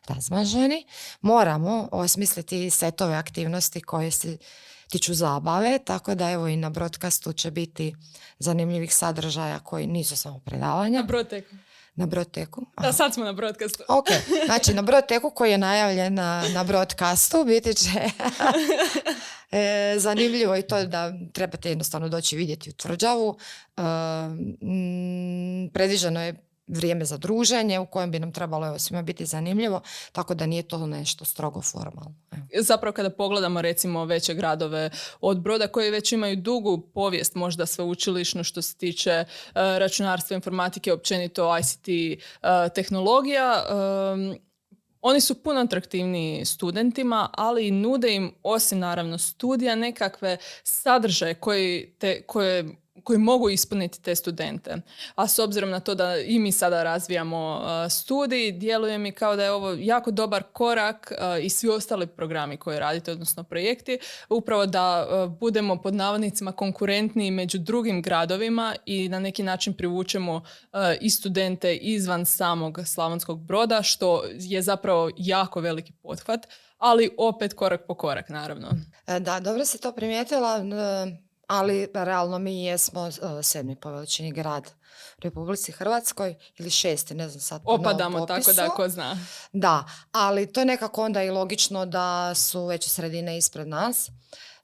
[0.09, 0.87] razmaženi,
[1.21, 4.39] moramo osmisliti setove aktivnosti koje se
[4.91, 7.97] tiču zabave, tako da evo i na broadcastu će biti
[8.39, 11.01] zanimljivih sadržaja koji nisu samo predavanja.
[11.01, 11.57] Na broadteku.
[11.99, 12.67] Na broadteku.
[12.83, 13.83] Da, sad smo na broadcastu.
[13.89, 14.07] ok,
[14.47, 17.91] znači na broadteku koji je najavljen na, na broadcastu biti će
[19.59, 23.39] e, zanimljivo i to da trebate jednostavno doći vidjeti u tvrđavu.
[23.77, 23.83] E,
[25.73, 29.81] predviđeno je vrijeme za druženje u kojem bi nam trebalo evo, svima biti zanimljivo,
[30.13, 32.15] tako da nije to nešto strogo formalno.
[32.61, 38.45] Zapravo kada pogledamo recimo veće gradove od broda koji već imaju dugu povijest možda sveučilišnu
[38.45, 43.65] što se tiče e, računarstva, informatike, općenito ICT uh, e, tehnologija,
[45.01, 52.23] oni su puno atraktivniji studentima, ali nude im, osim naravno studija, nekakve sadržaje koji te,
[52.23, 52.65] koje
[53.05, 54.77] koji mogu ispuniti te studente.
[55.15, 59.45] A s obzirom na to da i mi sada razvijamo studij, djeluje mi kao da
[59.45, 65.07] je ovo jako dobar korak i svi ostali programi koje radite, odnosno projekti, upravo da
[65.41, 70.43] budemo pod navodnicima konkurentniji među drugim gradovima i na neki način privučemo
[71.01, 76.47] i studente izvan samog Slavonskog broda, što je zapravo jako veliki pothvat,
[76.79, 78.69] ali opet korak po korak, naravno.
[79.07, 80.59] E, da, dobro se to primijetila
[81.49, 84.71] ali realno mi jesmo uh, sedmi po veličini grad
[85.19, 87.63] u Republici Hrvatskoj ili šesti, ne znam sad.
[87.65, 89.17] Opadamo tako da ko zna.
[89.53, 94.09] Da, ali to je nekako onda i logično da su već sredine ispred nas.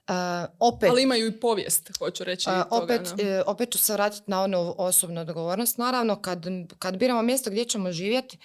[0.08, 0.14] Uh,
[0.58, 2.50] opet, ali imaju i povijest, hoću reći.
[2.50, 3.00] Uh, opet,
[3.46, 5.78] opet ću se vratiti na onu osobnu odgovornost.
[5.78, 6.46] Naravno, kad,
[6.78, 8.38] kad biramo mjesto gdje ćemo živjeti,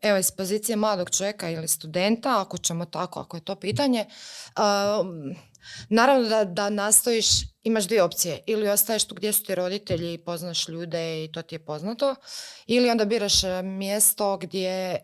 [0.00, 4.06] evo iz pozicije mladog čovjeka ili studenta, ako ćemo tako, ako je to pitanje,
[5.88, 7.26] Naravno da, da nastojiš,
[7.62, 8.40] imaš dvije opcije.
[8.46, 12.14] Ili ostaješ tu gdje su ti roditelji i poznaš ljude i to ti je poznato.
[12.66, 15.00] Ili onda biraš e, mjesto gdje e,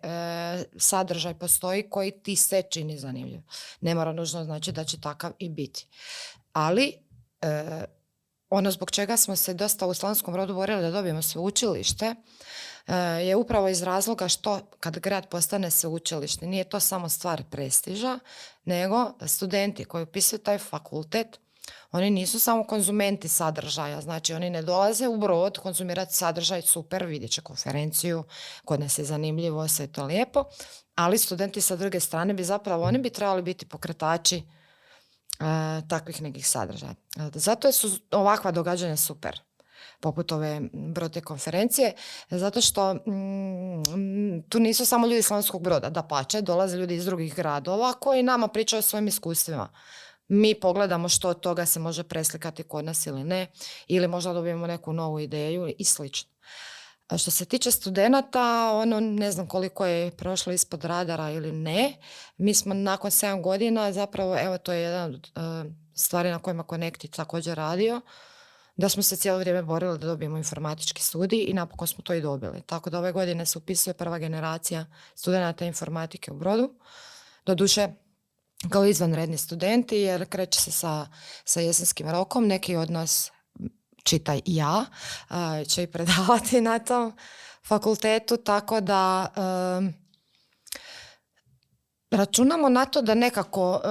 [0.76, 3.40] sadržaj postoji koji ti se čini zanimljiv.
[3.80, 5.86] Ne mora nužno znači da će takav i biti.
[6.52, 6.94] Ali
[7.40, 7.84] e,
[8.50, 12.14] ono zbog čega smo se dosta u Slavonskom rodu borili da dobijemo sveučilište E,
[13.22, 18.18] je upravo iz razloga što kad grad postane sveučilište nije to samo stvar prestiža,
[18.64, 21.38] nego studenti koji upisuju taj fakultet
[21.92, 27.30] oni nisu samo konzumenti sadržaja, znači oni ne dolaze u brod konzumirati sadržaj, super, vidjet
[27.30, 28.24] će konferenciju,
[28.64, 30.44] kod nas je zanimljivo, sve to lijepo,
[30.94, 34.42] ali studenti sa druge strane bi zapravo, oni bi trebali biti pokretači e,
[35.88, 36.94] takvih nekih sadržaja.
[37.34, 39.40] Zato su ovakva događanja super
[40.02, 41.92] poput ove brote konferencije,
[42.30, 47.34] zato što mm, tu nisu samo ljudi Slavonskog broda, da pače, dolaze ljudi iz drugih
[47.34, 49.68] gradova koji nama pričaju o svojim iskustvima.
[50.28, 53.46] Mi pogledamo što od toga se može preslikati kod nas ili ne,
[53.86, 56.30] ili možda dobijemo neku novu ideju i slično.
[57.18, 61.94] Što se tiče studenata, ono ne znam koliko je prošlo ispod radara ili ne.
[62.36, 66.64] Mi smo nakon 7 godina, zapravo, evo to je jedan od uh, stvari na kojima
[66.70, 68.00] Connecti također radio,
[68.76, 72.20] da smo se cijelo vrijeme borili da dobijemo informatički studij i napokon smo to i
[72.20, 72.62] dobili.
[72.66, 76.74] Tako da ove godine se upisuje prva generacija studenata informatike u Brodu.
[77.46, 77.88] Doduše,
[78.70, 81.06] kao izvanredni studenti, jer kreće se sa,
[81.44, 82.46] sa jesenskim rokom.
[82.46, 83.30] Neki od nas,
[84.02, 84.84] čitaj ja,
[85.68, 87.12] će i predavati na tom
[87.66, 89.32] fakultetu, tako da
[92.12, 93.88] Računamo na to da nekako e,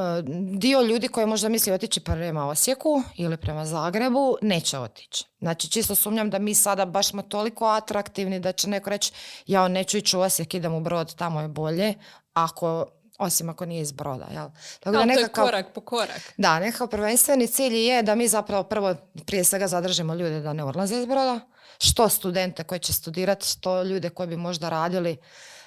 [0.58, 5.26] dio ljudi koji možda misli otići prema Osijeku ili prema Zagrebu neće otići.
[5.40, 9.14] Znači čisto sumnjam da mi sada baš smo toliko atraktivni da će neko reći
[9.48, 11.94] ja neću ići u Osijek, idem u Brod, tamo je bolje,
[12.34, 12.86] ako
[13.20, 14.26] osim ako nije iz broda.
[14.34, 14.50] Jel?
[14.80, 16.34] Tako da, nekakav, korak po korak.
[16.38, 20.64] Da, nekakav prvenstveni cilj je da mi zapravo prvo prije svega zadržimo ljude da ne
[20.64, 21.40] odlaze iz broda,
[21.80, 25.18] što studente koji će studirati, što ljude koji bi možda radili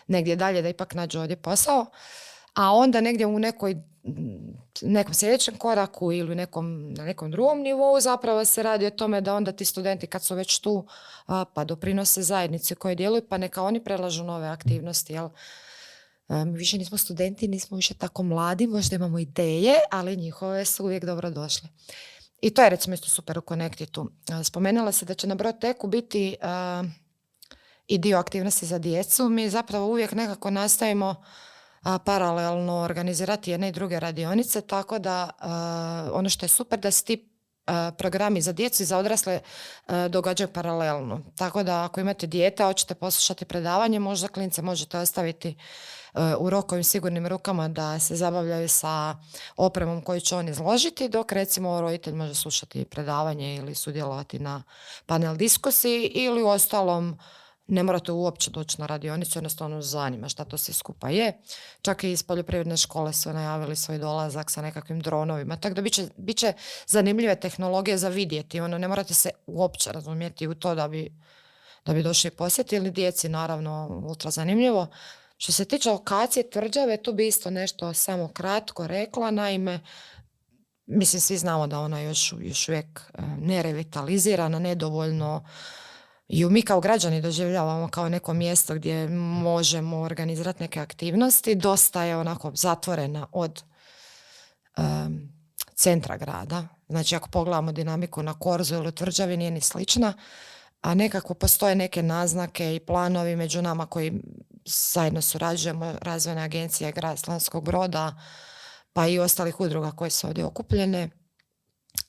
[0.06, 1.86] negdje dalje da ipak nađu ovdje posao
[2.54, 3.82] a onda negdje u nekoj
[4.82, 9.34] nekom sljedećem koraku ili nekom, na nekom drugom nivou zapravo se radi o tome da
[9.34, 10.86] onda ti studenti kad su već tu
[11.54, 15.12] pa doprinose zajednici koje djeluju pa neka oni prelažu nove aktivnosti.
[15.12, 15.28] Jel?
[16.28, 21.04] Mi više nismo studenti, nismo više tako mladi, možda imamo ideje, ali njihove su uvijek
[21.04, 21.68] dobro došle.
[22.40, 24.10] I to je recimo isto super u Connectitu.
[24.44, 26.36] Spomenula se da će na Broteku biti
[27.86, 29.28] i dio aktivnosti za djecu.
[29.28, 31.24] Mi zapravo uvijek nekako nastavimo
[31.84, 35.30] a, paralelno organizirati jedne i druge radionice, tako da
[36.12, 37.30] ono što je super da si ti
[37.98, 39.40] programi za djecu i za odrasle
[40.08, 41.20] događaju paralelno.
[41.36, 45.56] Tako da ako imate dijete, hoćete poslušati predavanje, možda klince možete ostaviti
[46.38, 49.16] u rokovim sigurnim rukama da se zabavljaju sa
[49.56, 54.62] opremom koju će on izložiti, dok recimo roditelj može slušati predavanje ili sudjelovati na
[55.06, 57.18] panel diskusiji ili u ostalom
[57.66, 61.40] ne morate uopće doći na radionicu, jednostavno zanima šta to sve skupa je.
[61.82, 65.56] Čak i iz poljoprivredne škole su najavili svoj dolazak sa nekakvim dronovima.
[65.56, 65.82] Tako da
[66.16, 66.52] bit će,
[66.86, 68.60] zanimljive tehnologije za vidjeti.
[68.60, 71.12] Ono, ne morate se uopće razumjeti u to da bi,
[71.84, 74.86] da bi došli posjetili djeci, naravno ultra zanimljivo.
[75.36, 79.30] Što se tiče lokacije tvrđave, tu bi isto nešto samo kratko rekla.
[79.30, 79.80] Naime,
[80.86, 85.44] mislim svi znamo da ona još, još uvijek e, nerevitalizirana, nedovoljno
[86.28, 91.54] ju mi kao građani doživljavamo kao neko mjesto gdje možemo organizirati neke aktivnosti.
[91.54, 93.62] Dosta je onako zatvorena od
[95.74, 96.68] centra grada.
[96.88, 100.14] Znači ako pogledamo dinamiku na Korzu ili Tvrđavi nije ni slična,
[100.80, 104.22] a nekako postoje neke naznake i planovi među nama koji
[104.64, 108.14] zajedno surađujemo, razvojne agencije grad Slanskog broda,
[108.92, 111.10] pa i ostalih udruga koje su ovdje okupljene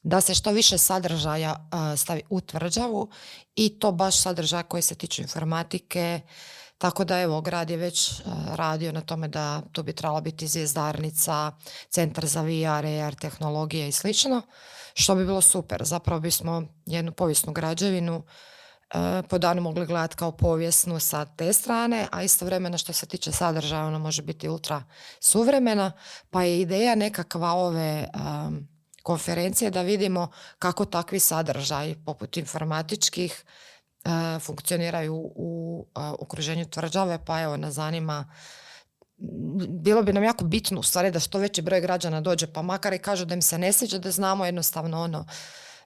[0.03, 3.09] da se što više sadržaja stavi u tvrđavu
[3.55, 6.21] i to baš sadržaja koji se tiču informatike,
[6.77, 8.21] tako da evo, grad je već
[8.51, 11.51] radio na tome da tu bi trebala biti zvijezdarnica,
[11.89, 14.41] centar za VR, AR tehnologije i slično,
[14.93, 15.81] što bi bilo super.
[15.83, 18.23] Zapravo bismo jednu povijesnu građevinu
[19.29, 23.85] po danu mogli gledati kao povijesnu sa te strane, a istovremeno što se tiče sadržaja
[23.85, 24.83] ona može biti ultra
[25.19, 25.91] suvremena,
[26.29, 28.07] pa je ideja nekakva ove
[29.05, 37.41] konferencije da vidimo kako takvi sadržaji poput informatičkih e, funkcioniraju u e, okruženju tvrđave, pa
[37.41, 38.25] evo nas zanima
[39.69, 42.93] bilo bi nam jako bitno u stvari da što veći broj građana dođe, pa makar
[42.93, 45.25] i kažu da im se ne sviđa, da znamo jednostavno ono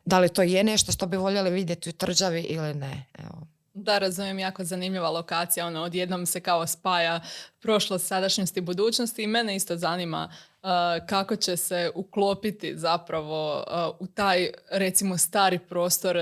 [0.06, 3.06] da li to je nešto što bi voljeli vidjeti u tvrđavi ili ne.
[3.20, 3.48] Evo.
[3.74, 7.22] Da, razumijem, jako zanimljiva lokacija, ono, odjednom se kao spaja
[7.62, 10.30] prošlost, sadašnjost i budućnosti i mene isto zanima
[11.10, 13.64] kako će se uklopiti zapravo
[14.00, 16.18] u taj recimo stari prostor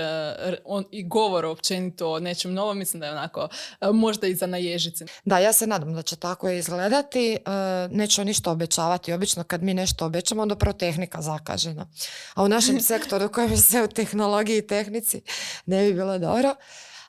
[0.64, 3.48] on, i govor općenito o nečem novom, mislim da je onako
[3.92, 5.06] možda i za naježice.
[5.24, 7.36] Da, ja se nadam da će tako izgledati.
[7.90, 9.12] Neću ništa obećavati.
[9.12, 11.86] Obično kad mi nešto obećamo, onda prvo tehnika zakažena.
[12.34, 15.22] A u našem sektoru kojem se u tehnologiji i tehnici
[15.66, 16.54] ne bi bilo dobro.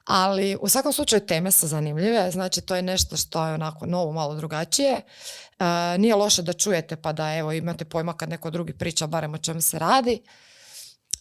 [0.05, 4.11] Ali u svakom slučaju teme su zanimljive, znači to je nešto što je onako novo,
[4.11, 5.01] malo drugačije.
[5.60, 9.34] E, nije loše da čujete pa da evo imate pojma kad neko drugi priča barem
[9.34, 10.22] o čemu se radi.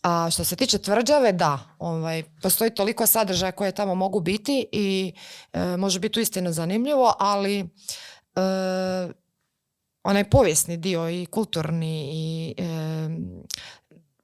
[0.02, 5.12] A što se tiče tvrđave, da, ovaj, postoji toliko sadržaja koje tamo mogu biti i
[5.52, 7.66] e, može biti uistinu zanimljivo, ali e,
[10.04, 12.54] onaj povijesni dio i kulturni i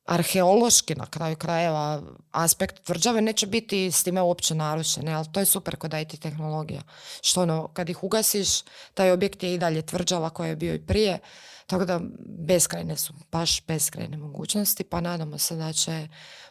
[0.04, 5.46] arheološki na kraju krajeva aspekt tvrđave neće biti s time uopće narušen, ali to je
[5.46, 6.82] super kod IT tehnologija.
[7.22, 8.48] Što ono, kad ih ugasiš,
[8.94, 11.18] taj objekt je i dalje tvrđava koja je bio i prije,
[11.66, 16.08] tako da beskrajne su, baš beskrajne mogućnosti, pa nadamo se da će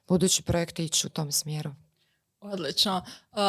[0.08, 1.72] budući projekti ići u tom smjeru.
[2.42, 3.06] Odlično.
[3.32, 3.40] Uh,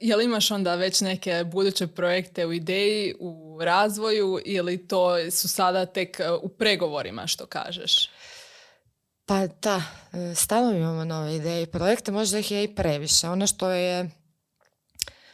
[0.00, 5.86] jel imaš onda već neke buduće projekte u ideji, u razvoju ili to su sada
[5.86, 8.10] tek uh, u pregovorima što kažeš?
[9.30, 13.28] Pa da, e, stalno imamo nove ideje i projekte, možda ih je i previše.
[13.28, 14.10] Ono što je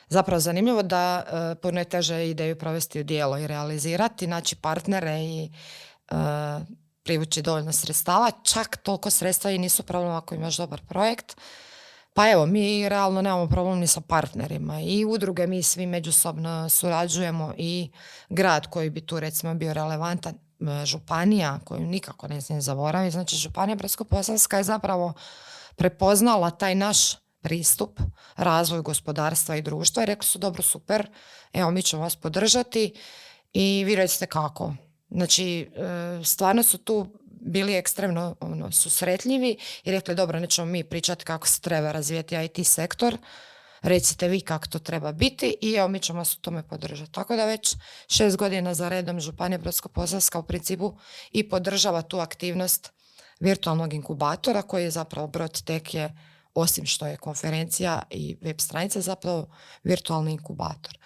[0.09, 5.21] zapravo zanimljivo da e, puno je teže ideju provesti u dijelo i realizirati, naći partnere
[5.21, 6.15] i e,
[7.03, 8.31] privući dovoljno sredstava.
[8.43, 11.37] Čak toliko sredstva i nisu problem ako imaš dobar projekt.
[12.15, 17.55] Pa evo, mi realno nemamo problem ni sa partnerima i udruge mi svi međusobno surađujemo
[17.57, 17.91] i
[18.29, 20.46] grad koji bi tu recimo bio relevantan
[20.85, 25.13] županija koju nikako ne smijem zaboraviti, znači županija Brodsko-posavska je zapravo
[25.77, 28.01] prepoznala taj naš pristup
[28.37, 31.11] razvoju gospodarstva i društva i rekli su dobro super,
[31.53, 32.95] evo mi ćemo vas podržati
[33.53, 34.75] i vi recite kako.
[35.11, 37.07] Znači e, stvarno su tu
[37.41, 42.67] bili ekstremno ono, susretljivi i rekli dobro nećemo mi pričati kako se treba razvijeti IT
[42.67, 43.19] sektor,
[43.87, 47.13] recite vi kako to treba biti i evo mi ćemo vas u tome podržati.
[47.13, 47.77] Tako da već
[48.09, 50.97] šest godina za redom Županija Brodsko-posavska u principu
[51.33, 52.93] i podržava tu aktivnost
[53.41, 56.15] virtualnog inkubatora koji je zapravo Brod Tek je
[56.55, 59.47] osim što je konferencija i web stranica zapravo
[59.85, 60.99] virtualni inkubator.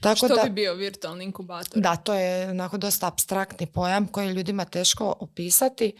[0.00, 1.82] Tako što da, bi bio virtualni inkubator?
[1.82, 5.96] Da, to je onako dosta abstraktni pojam koji je ljudima teško opisati.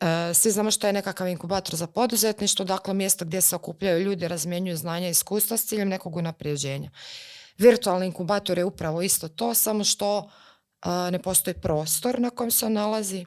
[0.00, 4.28] E, svi znamo što je nekakav inkubator za poduzetništvo, dakle mjesto gdje se okupljaju ljudi,
[4.28, 6.90] razmjenjuju znanja i iskustva s ciljem nekog unapređenja.
[7.58, 10.30] Virtualni inkubator je upravo isto to, samo što
[10.84, 13.26] e, ne postoji prostor na kojem se nalazi.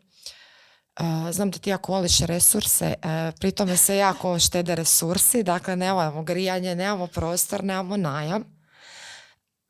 [1.31, 6.23] znam da ti jako voliš resurse, uh, pri tome se jako štede resursi, dakle nemamo
[6.23, 8.52] grijanje, nemamo prostor, nemamo najam,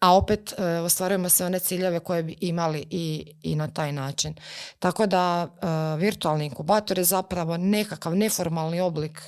[0.03, 0.53] a opet
[0.85, 4.35] ostvarujemo se one ciljeve koje bi imali i, i na taj način.
[4.79, 5.47] Tako da
[5.97, 9.21] virtualni inkubator je zapravo nekakav neformalni oblik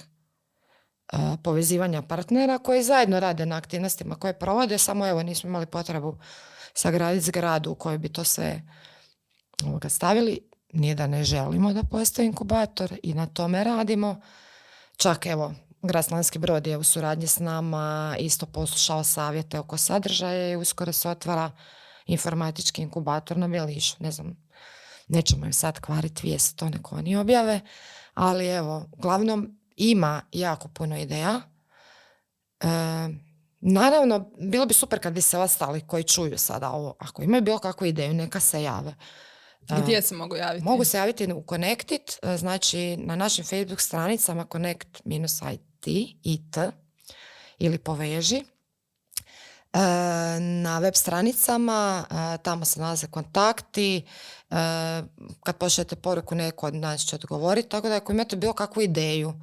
[1.44, 6.18] povezivanja partnera koji zajedno rade na aktivnostima koje provode, samo evo nismo imali potrebu
[6.74, 8.62] sagraditi zgradu u kojoj bi to sve
[9.64, 10.40] ovoga, stavili.
[10.74, 14.22] Nije da ne želimo da postoji inkubator i na tome radimo.
[14.98, 15.54] Čak evo,
[15.88, 16.06] Grad
[16.38, 21.52] brod je u suradnji s nama isto poslušao savjete oko sadržaja i uskoro se otvara
[22.06, 23.96] informatički inkubator na Bjelišu.
[24.00, 24.36] Ne znam,
[25.08, 27.62] nećemo im sad kvariti vijest, to neko oni objave,
[28.14, 31.42] ali evo, uglavnom ima jako puno ideja.
[32.60, 32.68] E,
[33.60, 37.60] naravno, bilo bi super kad bi se ostali koji čuju sada ovo, ako imaju bilo
[37.60, 38.96] kakvu ideju, neka se jave.
[39.84, 40.66] Gdje se mogu javiti?
[40.66, 45.60] Mogu se javiti u Connectit, e, znači na našim Facebook stranicama Connect-IT
[46.24, 46.58] IT,
[47.60, 48.36] ili poveži.
[48.36, 49.80] E,
[50.40, 54.06] na web stranicama, e, tamo se nalaze kontakti,
[55.44, 59.34] kad pošljete poruku neko od nas će odgovoriti, tako da ako imate bilo kakvu ideju,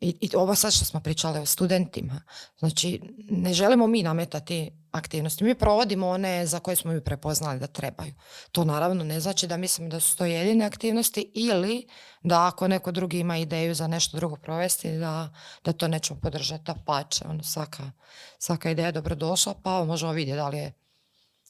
[0.00, 2.22] i, I ovo sad što smo pričali o studentima.
[2.58, 5.44] Znači, ne želimo mi nametati aktivnosti.
[5.44, 8.12] Mi provodimo one za koje smo mi prepoznali da trebaju.
[8.52, 11.86] To naravno ne znači da mislimo da su to jedine aktivnosti ili
[12.22, 15.34] da ako neko drugi ima ideju za nešto drugo provesti, da,
[15.64, 16.64] da to nećemo podržati.
[16.64, 17.90] Da pače, ono, svaka,
[18.38, 20.72] svaka ideja je dobrodošla, pa možemo vidjeti da li je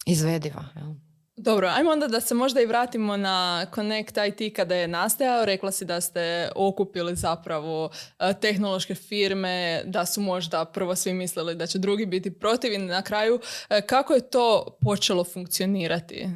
[0.06, 0.64] izvediva.
[0.76, 1.09] Jel?
[1.42, 5.44] Dobro, ajmo onda da se možda i vratimo na Connect IT kada je nastajao.
[5.44, 11.54] Rekla si da ste okupili zapravo e, tehnološke firme, da su možda prvo svi mislili
[11.54, 16.28] da će drugi biti protiv i na kraju e, kako je to počelo funkcionirati?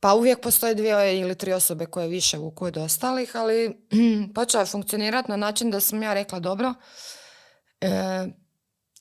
[0.00, 3.76] Pa uvijek postoje dvije ili tri osobe koje više vuku od ostalih, ali
[4.34, 6.74] počeo je funkcionirati na način da sam ja rekla dobro,
[7.80, 7.88] e,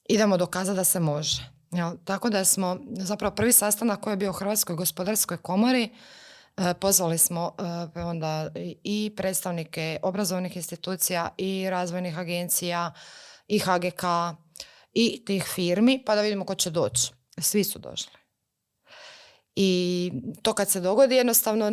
[0.09, 1.56] idemo dokazati da se može.
[2.03, 5.89] Tako da smo, zapravo prvi sastanak koji je bio u Hrvatskoj gospodarskoj komori,
[6.57, 7.55] e, pozvali smo
[7.95, 8.49] e, onda
[8.83, 12.93] i predstavnike obrazovnih institucija i razvojnih agencija
[13.47, 14.03] i HGK
[14.93, 17.11] i tih firmi pa da vidimo ko će doći.
[17.39, 18.11] Svi su došli.
[19.55, 20.11] I
[20.41, 21.71] to kad se dogodi jednostavno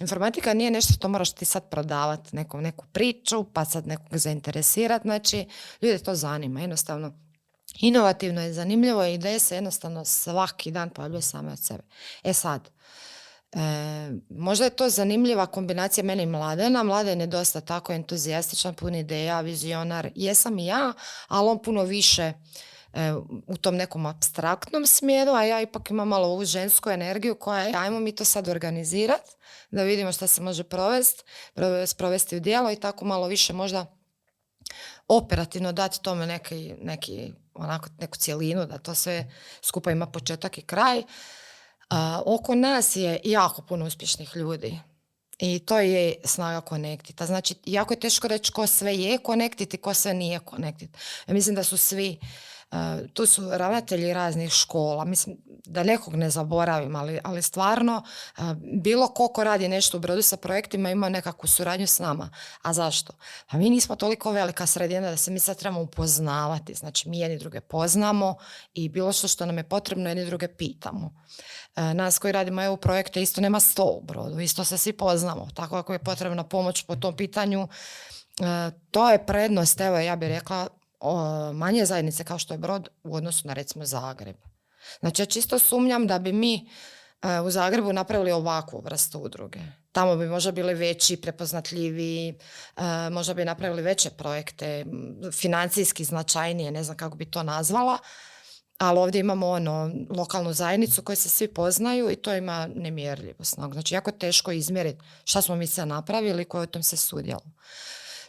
[0.00, 5.02] informatika nije nešto što moraš ti sad prodavati neku, neku priču pa sad nekog zainteresirati.
[5.02, 5.46] Znači,
[5.82, 6.60] ljude to zanima.
[6.60, 7.23] Jednostavno
[7.80, 11.82] inovativno je, zanimljivo i ideje se jednostavno svaki dan pojavljuje same od sebe.
[12.22, 12.70] E sad,
[13.52, 13.58] e,
[14.28, 16.82] možda je to zanimljiva kombinacija mene i Mladena.
[16.82, 20.10] Mladen je dosta tako entuzijastičan, pun ideja, vizionar.
[20.14, 20.92] Jesam i ja,
[21.28, 22.32] ali on puno više
[22.92, 23.12] e,
[23.46, 27.74] u tom nekom abstraktnom smjeru, a ja ipak imam malo ovu žensku energiju koja je,
[27.76, 29.30] ajmo mi to sad organizirati,
[29.70, 31.22] da vidimo šta se može provesti,
[31.96, 33.96] provesti u dijelo i tako malo više možda
[35.08, 39.32] operativno dati tome neki, neki onako neku cijelinu, da to sve
[39.62, 41.02] skupa ima početak i kraj.
[42.24, 44.78] oko nas je jako puno uspješnih ljudi.
[45.38, 47.26] I to je snaga konektita.
[47.26, 50.90] Znači, jako je teško reći ko sve je konektit i ko sve nije konektit.
[51.26, 52.18] Ja mislim da su svi
[53.12, 55.04] tu su ravnatelji raznih škola.
[55.04, 55.36] Mislim
[55.66, 58.02] da nekog ne zaboravim, ali, ali stvarno
[58.82, 62.30] bilo ko ko radi nešto u brodu sa projektima ima nekakvu suradnju s nama.
[62.62, 63.12] A zašto?
[63.50, 66.74] Pa mi nismo toliko velika sredina da se mi sad trebamo upoznavati.
[66.74, 68.36] Znači mi jedni druge poznamo
[68.74, 71.14] i bilo što što nam je potrebno jedni druge pitamo.
[71.76, 75.48] Nas koji radimo EU projekte isto nema sto u brodu, isto se svi poznamo.
[75.54, 77.68] Tako ako je potrebna pomoć po tom pitanju,
[78.90, 80.68] to je prednost, evo ja bih rekla,
[81.54, 84.36] manje zajednice kao što je Brod u odnosu na recimo Zagreb.
[85.00, 86.70] Znači ja čisto sumnjam da bi mi
[87.22, 89.58] e, u Zagrebu napravili ovakvu vrstu udruge.
[89.92, 92.38] Tamo bi možda bili veći, prepoznatljiviji,
[92.76, 94.84] e, možda bi napravili veće projekte,
[95.32, 97.98] financijski značajnije, ne znam kako bi to nazvala,
[98.78, 103.72] ali ovdje imamo ono, lokalnu zajednicu koju se svi poznaju i to ima nemjerljivo snog.
[103.72, 107.42] Znači, jako teško izmjeriti šta smo mi sve napravili i koje u tom se sudjelo.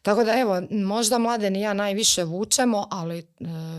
[0.06, 3.26] Tako da evo, možda mladen i ja najviše vučemo, ali e,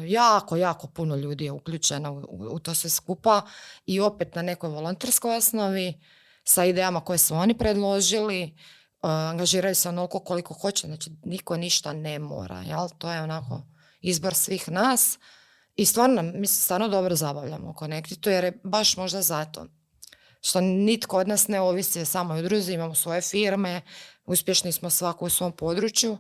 [0.07, 3.43] jako, jako puno ljudi je uključeno u, u to sve skupa
[3.87, 6.01] i opet na nekoj volonterskoj osnovi
[6.45, 8.51] sa idejama koje su oni predložili, e,
[9.03, 12.89] angažiraju se onoliko koliko hoće, znači niko ništa ne mora, jel?
[12.99, 13.62] To je onako
[14.01, 15.18] izbor svih nas
[15.77, 19.66] i stvarno, mi se stvarno dobro zabavljamo u Connectitu jer je baš možda zato
[20.41, 23.83] što nitko od nas ne ovisi samo o udruzi, imamo svoje firme,
[24.27, 26.18] uspješni smo svako u svom području,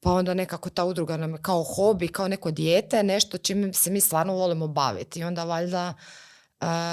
[0.00, 3.90] pa onda nekako ta udruga nam je kao hobi, kao neko dijete, nešto čime se
[3.90, 5.20] mi stvarno volimo baviti.
[5.20, 5.94] I onda valjda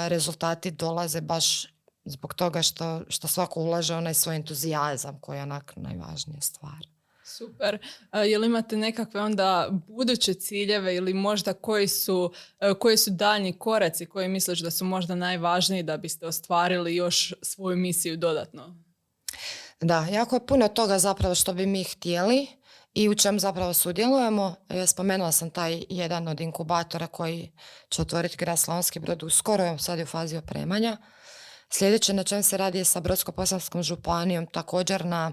[0.08, 1.66] rezultati dolaze baš
[2.04, 6.86] zbog toga što, što svako ulaže onaj svoj entuzijazam koji je onak najvažnija stvar.
[7.24, 7.78] Super.
[8.10, 13.58] A, jel imate nekakve onda buduće ciljeve ili možda koji su, e, koji su daljnji
[13.58, 18.85] koraci koji misliš da su možda najvažniji da biste ostvarili još svoju misiju dodatno?
[19.80, 22.46] Da, jako je puno toga zapravo što bi mi htjeli
[22.94, 24.54] i u čem zapravo sudjelujemo.
[24.68, 27.52] E, Spomenula sam taj jedan od inkubatora koji
[27.88, 30.96] će otvoriti grad Slavonski brod uskoro, sad je u fazi opremanja.
[31.70, 35.32] Sljedeće na čem se radi je sa Brodsko-posavskom županijom također na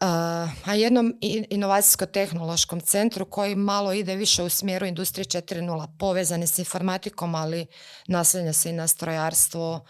[0.00, 1.18] a jednom
[1.50, 7.66] inovacijsko-tehnološkom centru koji malo ide više u smjeru industrije 4.0, povezan je s informatikom, ali
[8.06, 9.84] naslanja se i na strojarstvo,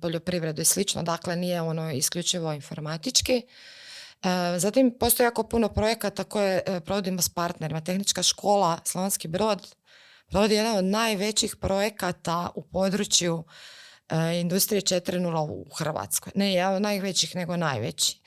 [0.00, 3.42] poljoprivredu i slično, dakle nije ono isključivo informatički.
[4.58, 7.80] Zatim postoji jako puno projekata koje e, provodimo s partnerima.
[7.80, 9.74] Tehnička škola Slavonski Brod
[10.30, 13.44] provodi jedan od najvećih projekata u području
[14.08, 16.32] e, industrije 4.0 u Hrvatskoj.
[16.34, 18.20] Ne jedan od najvećih, nego najveći.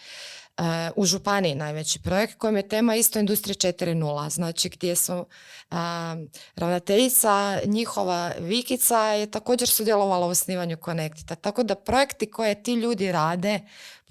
[0.95, 5.25] U Županiji najveći projekt kojem je tema isto industrija 4.0, znači gdje su
[5.71, 6.15] a,
[6.55, 11.35] ravnateljica njihova Vikica je također sudjelovala u osnivanju Connectita.
[11.35, 13.59] Tako da projekti koje ti ljudi rade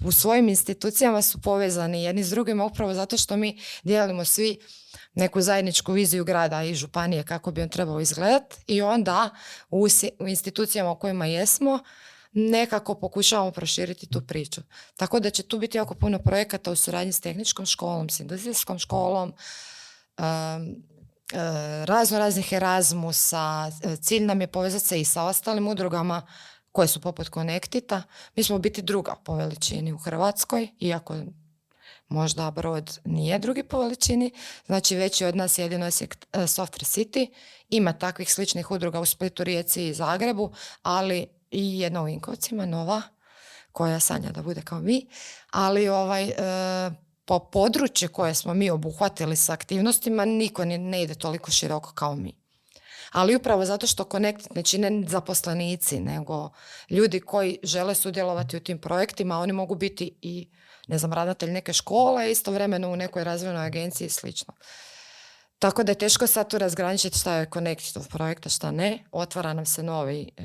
[0.03, 4.59] u svojim institucijama su povezani jedni s drugima upravo zato što mi dijelimo svi
[5.13, 9.29] neku zajedničku viziju grada i županije kako bi on trebao izgledat i onda
[10.19, 11.79] u institucijama u kojima jesmo
[12.31, 14.61] nekako pokušavamo proširiti tu priču.
[14.95, 18.79] Tako da će tu biti jako puno projekata u suradnji s tehničkom školom, s industrijskom
[18.79, 25.67] školom, um, e, razno raznih Erasmusa, e, cilj nam je povezati se i sa ostalim
[25.67, 26.27] udrugama
[26.71, 28.03] koje su poput Connectita.
[28.35, 31.15] Mi smo biti druga po veličini u Hrvatskoj, iako
[32.07, 34.31] možda Brod nije drugi po veličini,
[34.65, 37.29] znači veći od nas je jedino Osijek e, Software City,
[37.69, 43.01] ima takvih sličnih udruga u Splitu, Rijeci i Zagrebu, ali i jedna u Vinkovcima, nova,
[43.71, 45.07] koja sanja da bude kao mi,
[45.51, 46.33] ali ovaj, e,
[47.25, 52.15] po području koje smo mi obuhvatili sa aktivnostima, niko ni- ne ide toliko široko kao
[52.15, 52.39] mi.
[53.11, 56.49] Ali upravo zato što Connect ne čine zaposlenici, nego
[56.89, 60.49] ljudi koji žele sudjelovati u tim projektima, oni mogu biti i
[60.87, 64.53] ne znam, ravnatelj neke škole, istovremeno u nekoj razvojnoj agenciji i slično.
[65.59, 69.03] Tako da je teško sad tu razgraničiti šta je Connectitov projekt, a šta ne.
[69.11, 70.43] Otvara nam se novi, e,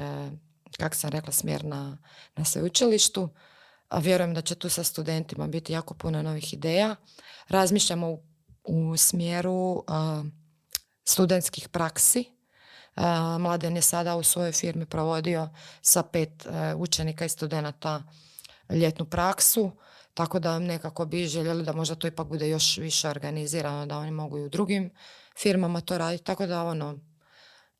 [0.78, 1.98] kako sam rekla, smjer na,
[2.36, 3.28] na sveučilištu.
[3.88, 6.96] A vjerujem da će tu sa studentima biti jako puno novih ideja.
[7.48, 8.22] Razmišljamo u,
[8.64, 10.24] u smjeru a,
[11.04, 12.24] studentskih praksi.
[12.96, 15.48] A, Mladen je sada u svojoj firmi provodio
[15.82, 18.02] sa pet e, učenika i studenata
[18.70, 19.70] ljetnu praksu,
[20.14, 24.10] tako da nekako bi željeli da možda to ipak bude još više organizirano, da oni
[24.10, 24.90] mogu i u drugim
[25.38, 26.98] firmama to raditi, tako da ono,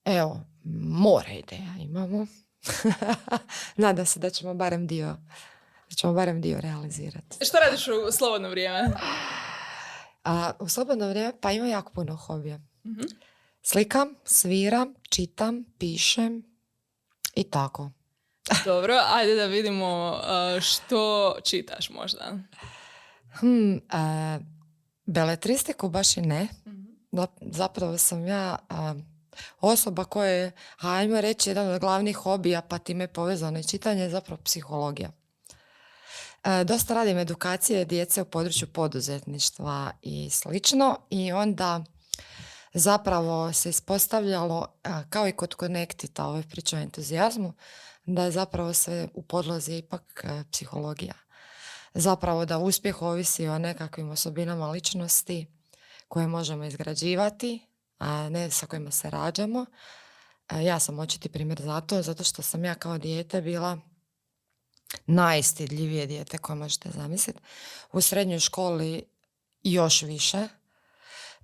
[0.05, 0.41] evo,
[0.85, 2.27] more ideja imamo.
[3.77, 5.07] Nadam se da ćemo barem dio,
[5.91, 7.45] da ćemo barem dio realizirati.
[7.45, 8.91] Što radiš u slobodno vrijeme?
[10.25, 12.59] A u slobodno vrijeme pa ima jako puno hobija.
[12.87, 13.03] Mhm.
[13.63, 16.43] Slikam, sviram, čitam, pišem
[17.35, 17.91] i tako.
[18.65, 20.21] Dobro, ajde da vidimo
[20.61, 22.39] što čitaš možda.
[23.33, 23.81] Hmm, e,
[25.07, 26.49] beletristiku baš i ne.
[26.67, 26.85] Mhm.
[27.13, 28.95] Zap- Zapravo sam ja a,
[29.61, 34.11] osoba koja je, hajmo reći, jedan od glavnih hobija, pa time povezano i čitanje, je
[34.11, 35.11] zapravo psihologija.
[36.45, 41.85] E, dosta radim edukacije djece u području poduzetništva i slično i onda
[42.75, 47.53] zapravo se ispostavljalo, a, kao i kod Connectita, ove priče o entuzijazmu,
[48.07, 51.15] da je zapravo sve u podlozi ipak e, psihologija.
[51.95, 55.47] Zapravo da uspjeh ovisi o nekakvim osobinama ličnosti
[56.09, 57.67] koje možemo izgrađivati,
[57.99, 59.67] a ne sa kojima se rađamo.
[60.49, 63.79] E, Ja sam očiti primjer za to, zato što sam ja kao dijete bila
[65.07, 67.41] najstidljivije dijete koje možete zamisliti.
[67.93, 69.05] U srednjoj školi
[69.63, 70.49] još više.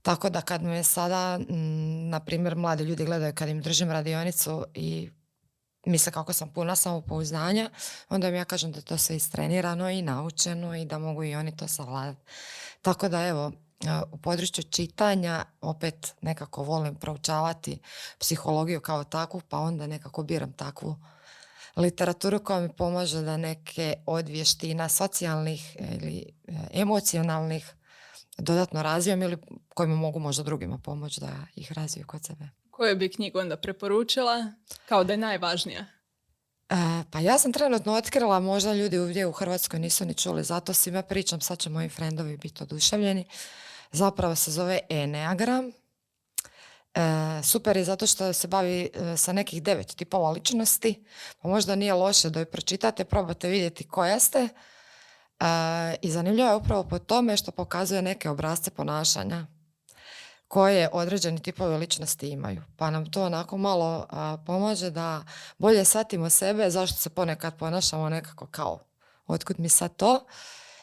[0.03, 4.65] Tako da kad me sada, mm, na primjer, mladi ljudi gledaju kad im držim radionicu
[4.75, 5.11] i
[5.87, 7.71] misle kako sam puna samopouzdanja,
[8.09, 11.57] onda im ja kažem da to sve istrenirano i naučeno i da mogu i oni
[11.57, 12.21] to savladati.
[12.83, 13.53] Tako da evo,
[14.13, 17.79] u području čitanja opet nekako volim proučavati
[18.19, 20.97] psihologiju kao takvu, pa onda nekako biram takvu
[21.77, 27.75] literaturu koja mi pomaže da neke od vještina socijalnih ili e, emocionalnih
[28.39, 29.37] dodatno razvijem ili
[29.69, 32.49] kojima mogu možda drugima pomoći da ih razviju kod sebe.
[32.71, 34.53] Koju bi knjigu onda preporučila
[34.89, 35.87] kao da je najvažnija?
[36.69, 36.75] E,
[37.11, 41.03] pa ja sam trenutno otkrila, možda ljudi ovdje u Hrvatskoj nisu ni čuli, zato svima
[41.03, 43.25] pričam, sad će moji frendovi biti oduševljeni.
[43.93, 45.73] Zapravo se zove Enneagram
[46.95, 51.05] E, super je zato što se bavi e, sa nekih devet tipova ličnosti,
[51.43, 54.39] pa možda nije loše da ju pročitate, probate vidjeti koja ste.
[54.39, 54.49] E,
[56.03, 59.47] I zanimljivo je upravo po tome što pokazuje neke obrazce ponašanja
[60.49, 62.63] koje određeni tipovi ličnosti imaju.
[62.77, 64.07] Pa nam to onako malo
[64.47, 65.25] pomaže da
[65.59, 68.79] bolje satimo sebe zašto se ponekad ponašamo nekako kao
[69.27, 70.27] otkud mi sad to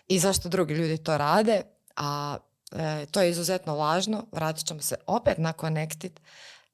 [0.08, 1.62] i zašto drugi ljudi to rade.
[1.96, 2.38] A
[2.72, 4.26] e, to je izuzetno važno.
[4.32, 6.20] Vratit ćemo se opet na connected.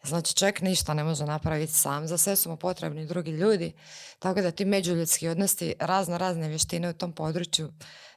[0.04, 2.08] Znači čovjek ništa ne može napraviti sam.
[2.08, 3.74] Za sve su mu potrebni drugi ljudi.
[4.20, 7.72] Tako da ti međuljudski odnosi, razno razne vještine u tom području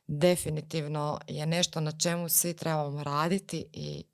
[0.07, 4.05] definitivno je nešto na čemu svi trebamo raditi i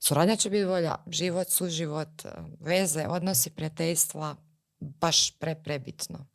[0.00, 2.28] Suradnja će biti bolja, život, suživot, e,
[2.60, 4.36] veze, odnosi, prijateljstva,
[4.80, 6.26] baš pre, prebitno.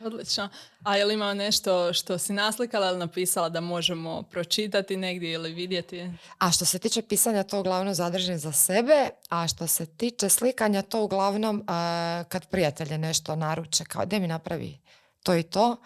[0.00, 0.48] Odlično.
[0.82, 5.52] A je li ima nešto što si naslikala ili napisala da možemo pročitati negdje ili
[5.52, 6.10] vidjeti?
[6.38, 10.82] A što se tiče pisanja, to uglavnom zadržim za sebe, a što se tiče slikanja,
[10.82, 11.66] to uglavnom uh,
[12.28, 14.78] kad prijatelje nešto naruče, kao da mi napravi
[15.22, 15.76] to i to.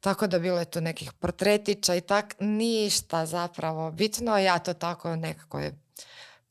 [0.00, 4.38] Tako da bilo je tu nekih portretića i tak, ništa zapravo bitno.
[4.38, 5.78] Ja to tako nekako je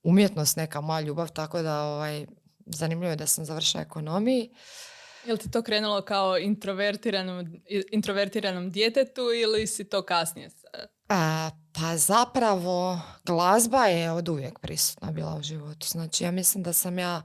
[0.03, 2.25] umjetnost neka moja ljubav, tako da ovaj,
[2.65, 4.49] zanimljivo je da sam završila ekonomiji.
[5.25, 7.45] Je li ti to krenulo kao introvertiranom,
[7.91, 10.49] introvertiranom djetetu ili si to kasnije?
[11.09, 15.87] A, pa zapravo glazba je od uvijek prisutna bila u životu.
[15.87, 17.21] Znači ja mislim da sam ja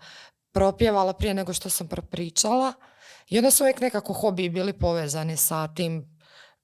[0.52, 2.72] propjevala prije nego što sam propričala
[3.28, 6.18] i onda su uvijek nekako hobi bili povezani sa tim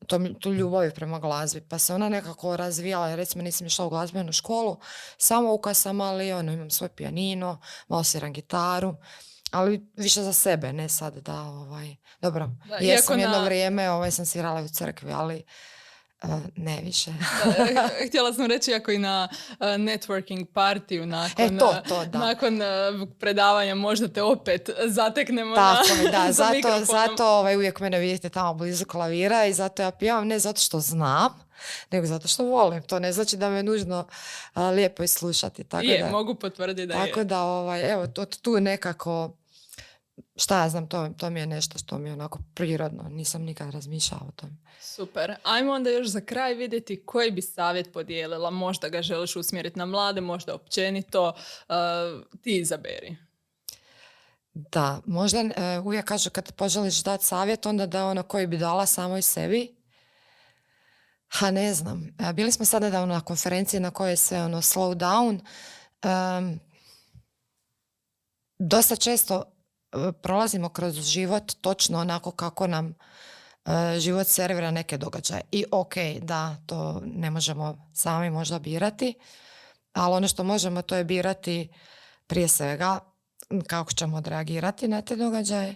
[0.07, 1.61] to, tu ljubavi prema glazbi.
[1.61, 3.15] Pa se ona nekako razvijala.
[3.15, 4.77] Recimo nisam išla u glazbenu školu,
[5.19, 8.95] samo uka sam, ali ono, imam svoj pijanino, malo sviram gitaru
[9.55, 14.27] ali više za sebe, ne sad da, ovaj, dobro, da, jesam jedno vrijeme, ovaj, sam
[14.27, 15.45] svirala u crkvi, ali
[16.57, 17.11] ne više.
[18.09, 19.29] htjela sam reći ako i na
[19.61, 22.19] networking partiju nakon, e, to, to, da.
[22.19, 22.61] nakon
[23.19, 28.55] predavanja možda te opet zateknemo Tako na, da, zato, zato ovaj, uvijek mene vidite tamo
[28.55, 31.45] blizu klavira i zato ja pijavam ne zato što znam,
[31.91, 32.83] nego zato što volim.
[32.83, 34.07] To ne znači da me nužno
[34.75, 35.65] lijepo i slušati.
[35.65, 39.37] Tako je, da, mogu potvrditi da tako da, ovaj, evo, to, tu nekako
[40.37, 43.03] šta ja znam, to, to mi je nešto što mi je onako prirodno.
[43.03, 44.53] Nisam nikad razmišljala o tome.
[44.81, 45.35] Super.
[45.43, 48.51] Ajmo onda još za kraj vidjeti koji bi savjet podijelila.
[48.51, 51.29] Možda ga želiš usmjeriti na mlade, možda općenito.
[51.29, 51.75] Uh,
[52.43, 53.17] ti izaberi.
[54.55, 58.87] Da, možda uh, uvijek kažu kad poželiš dati savjet, onda da ono koji bi dala
[58.87, 59.77] samo i sebi.
[61.29, 62.17] Ha, ne znam.
[62.21, 65.41] Uh, bili smo sada da na konferenciji na kojoj se ono slow down.
[66.05, 66.61] Um,
[68.59, 69.54] dosta često
[70.23, 72.95] prolazimo kroz život točno onako kako nam
[73.65, 75.43] e, život servira neke događaje.
[75.53, 79.15] I ok, da, to ne možemo sami možda birati,
[79.93, 81.69] ali ono što možemo to je birati
[82.27, 83.01] prije svega
[83.67, 85.75] kako ćemo odreagirati na te događaje,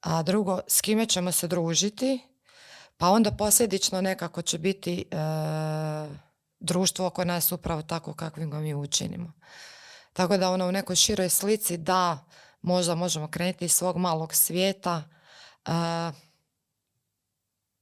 [0.00, 2.20] a drugo, s kime ćemo se družiti,
[2.96, 5.16] pa onda posljedično nekako će biti e,
[6.60, 9.32] društvo oko nas upravo tako kakvim ga mi učinimo.
[10.12, 12.18] Tako da ono u nekoj široj slici da
[12.62, 15.02] možda možemo krenuti iz svog malog svijeta.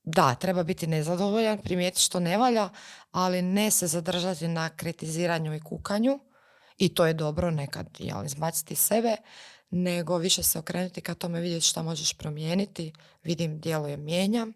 [0.03, 2.71] da, treba biti nezadovoljan, primijetiti što ne valja,
[3.13, 6.19] ali ne se zadržati na kritiziranju i kukanju.
[6.79, 9.17] I to je dobro nekad, jel, izbaciti sebe,
[9.71, 14.53] nego više se okrenuti ka tome vidjeti šta možeš promijeniti, vidim, djelujem, mijenjam.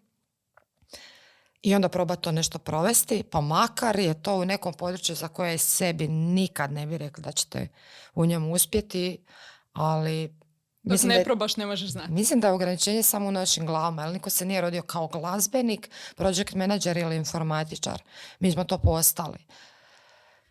[1.61, 5.57] I onda probati to nešto provesti, pa makar je to u nekom području za koje
[5.57, 7.67] sebi nikad ne bi rekli da ćete
[8.15, 9.25] u njemu uspjeti,
[9.73, 10.43] ali
[10.83, 12.11] Dok ne probaš ne možeš znati.
[12.11, 15.89] Mislim da je ograničenje samo u našim glavama, jer niko se nije rodio kao glazbenik,
[16.15, 18.03] project manager ili informatičar.
[18.39, 19.37] Mi smo to postali.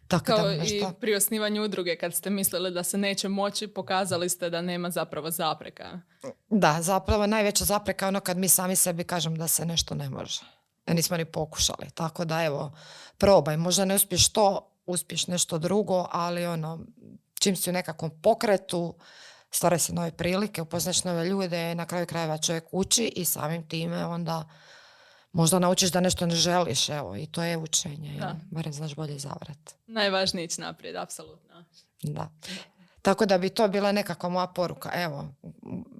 [0.09, 4.29] Tako kao da i pri osnivanju udruge, kad ste mislili da se neće moći, pokazali
[4.29, 6.01] ste da nema zapravo zapreka.
[6.51, 10.11] Da, zapravo najveća zapreka je ono kad mi sami sebi kažemo da se nešto ne
[10.11, 10.41] može.
[10.87, 11.91] Da nismo ni pokušali.
[11.95, 12.73] Tako da evo,
[13.19, 13.57] probaj.
[13.57, 16.81] Možda ne uspiješ to, uspiješ nešto drugo, ali ono,
[17.43, 18.95] čim si u nekakvom pokretu,
[19.51, 24.07] stvara se nove prilike, upoznaš nove ljude, na kraju krajeva čovjek uči i samim time
[24.07, 24.49] onda
[25.33, 28.37] možda naučiš da nešto ne želiš, evo, i to je učenje, da.
[28.51, 29.75] barem znaš bolje zavrat.
[29.87, 31.65] Najvažnije ići naprijed, apsolutno.
[32.03, 32.31] Da.
[33.03, 34.91] Tako da bi to bila nekakva moja poruka.
[34.95, 35.29] Evo,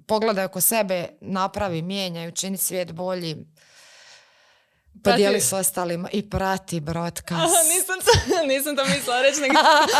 [0.07, 3.45] pogledaj oko sebe, napravi, mijenjaj, učini svijet bolji.
[5.03, 7.55] Podijeli s ostalima i prati broadcast.
[7.73, 8.11] nisam, to,
[8.53, 9.53] nisam to mislila reći, nego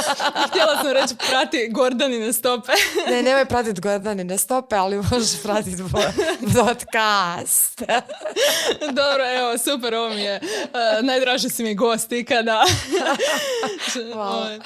[0.50, 2.72] htjela sam reći prati Gordanine stope.
[3.12, 5.84] ne, nemoj pratiti Gordanine stope, ali možeš pratiti
[6.40, 7.82] broadcast.
[8.80, 10.40] Dobro, evo, super, ovo mi je.
[10.44, 12.66] Uh, najdraži si mi gost ikada.
[14.16, 14.60] Ovaj,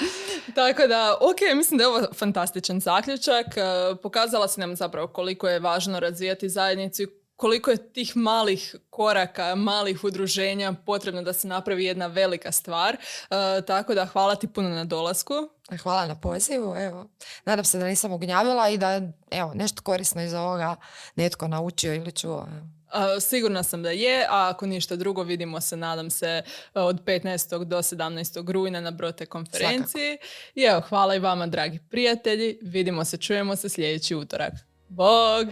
[0.54, 3.46] tako da, ok, mislim da je ovo fantastičan zaključak.
[3.46, 7.02] Uh, pokazala si nam zapravo koliko je važno razvijati zajednicu
[7.38, 12.96] koliko je tih malih koraka, malih udruženja potrebno da se napravi jedna velika stvar.
[12.96, 15.34] E, tako da hvala ti puno na dolasku.
[15.82, 16.74] Hvala na pozivu.
[16.76, 17.06] Evo,
[17.44, 20.76] nadam se da nisam ugnjavila i da evo, nešto korisno iz ovoga
[21.16, 22.48] netko naučio ili čuo.
[22.92, 26.42] Uh, sigurna sam da je, a ako ništa drugo vidimo se, nadam se,
[26.74, 27.64] e, od 15.
[27.64, 28.52] do 17.
[28.52, 30.18] rujna na Brote konferenciji.
[30.54, 32.58] I evo, hvala i vama, dragi prijatelji.
[32.62, 34.52] Vidimo se, čujemo se sljedeći utorak.
[34.88, 35.48] Bog!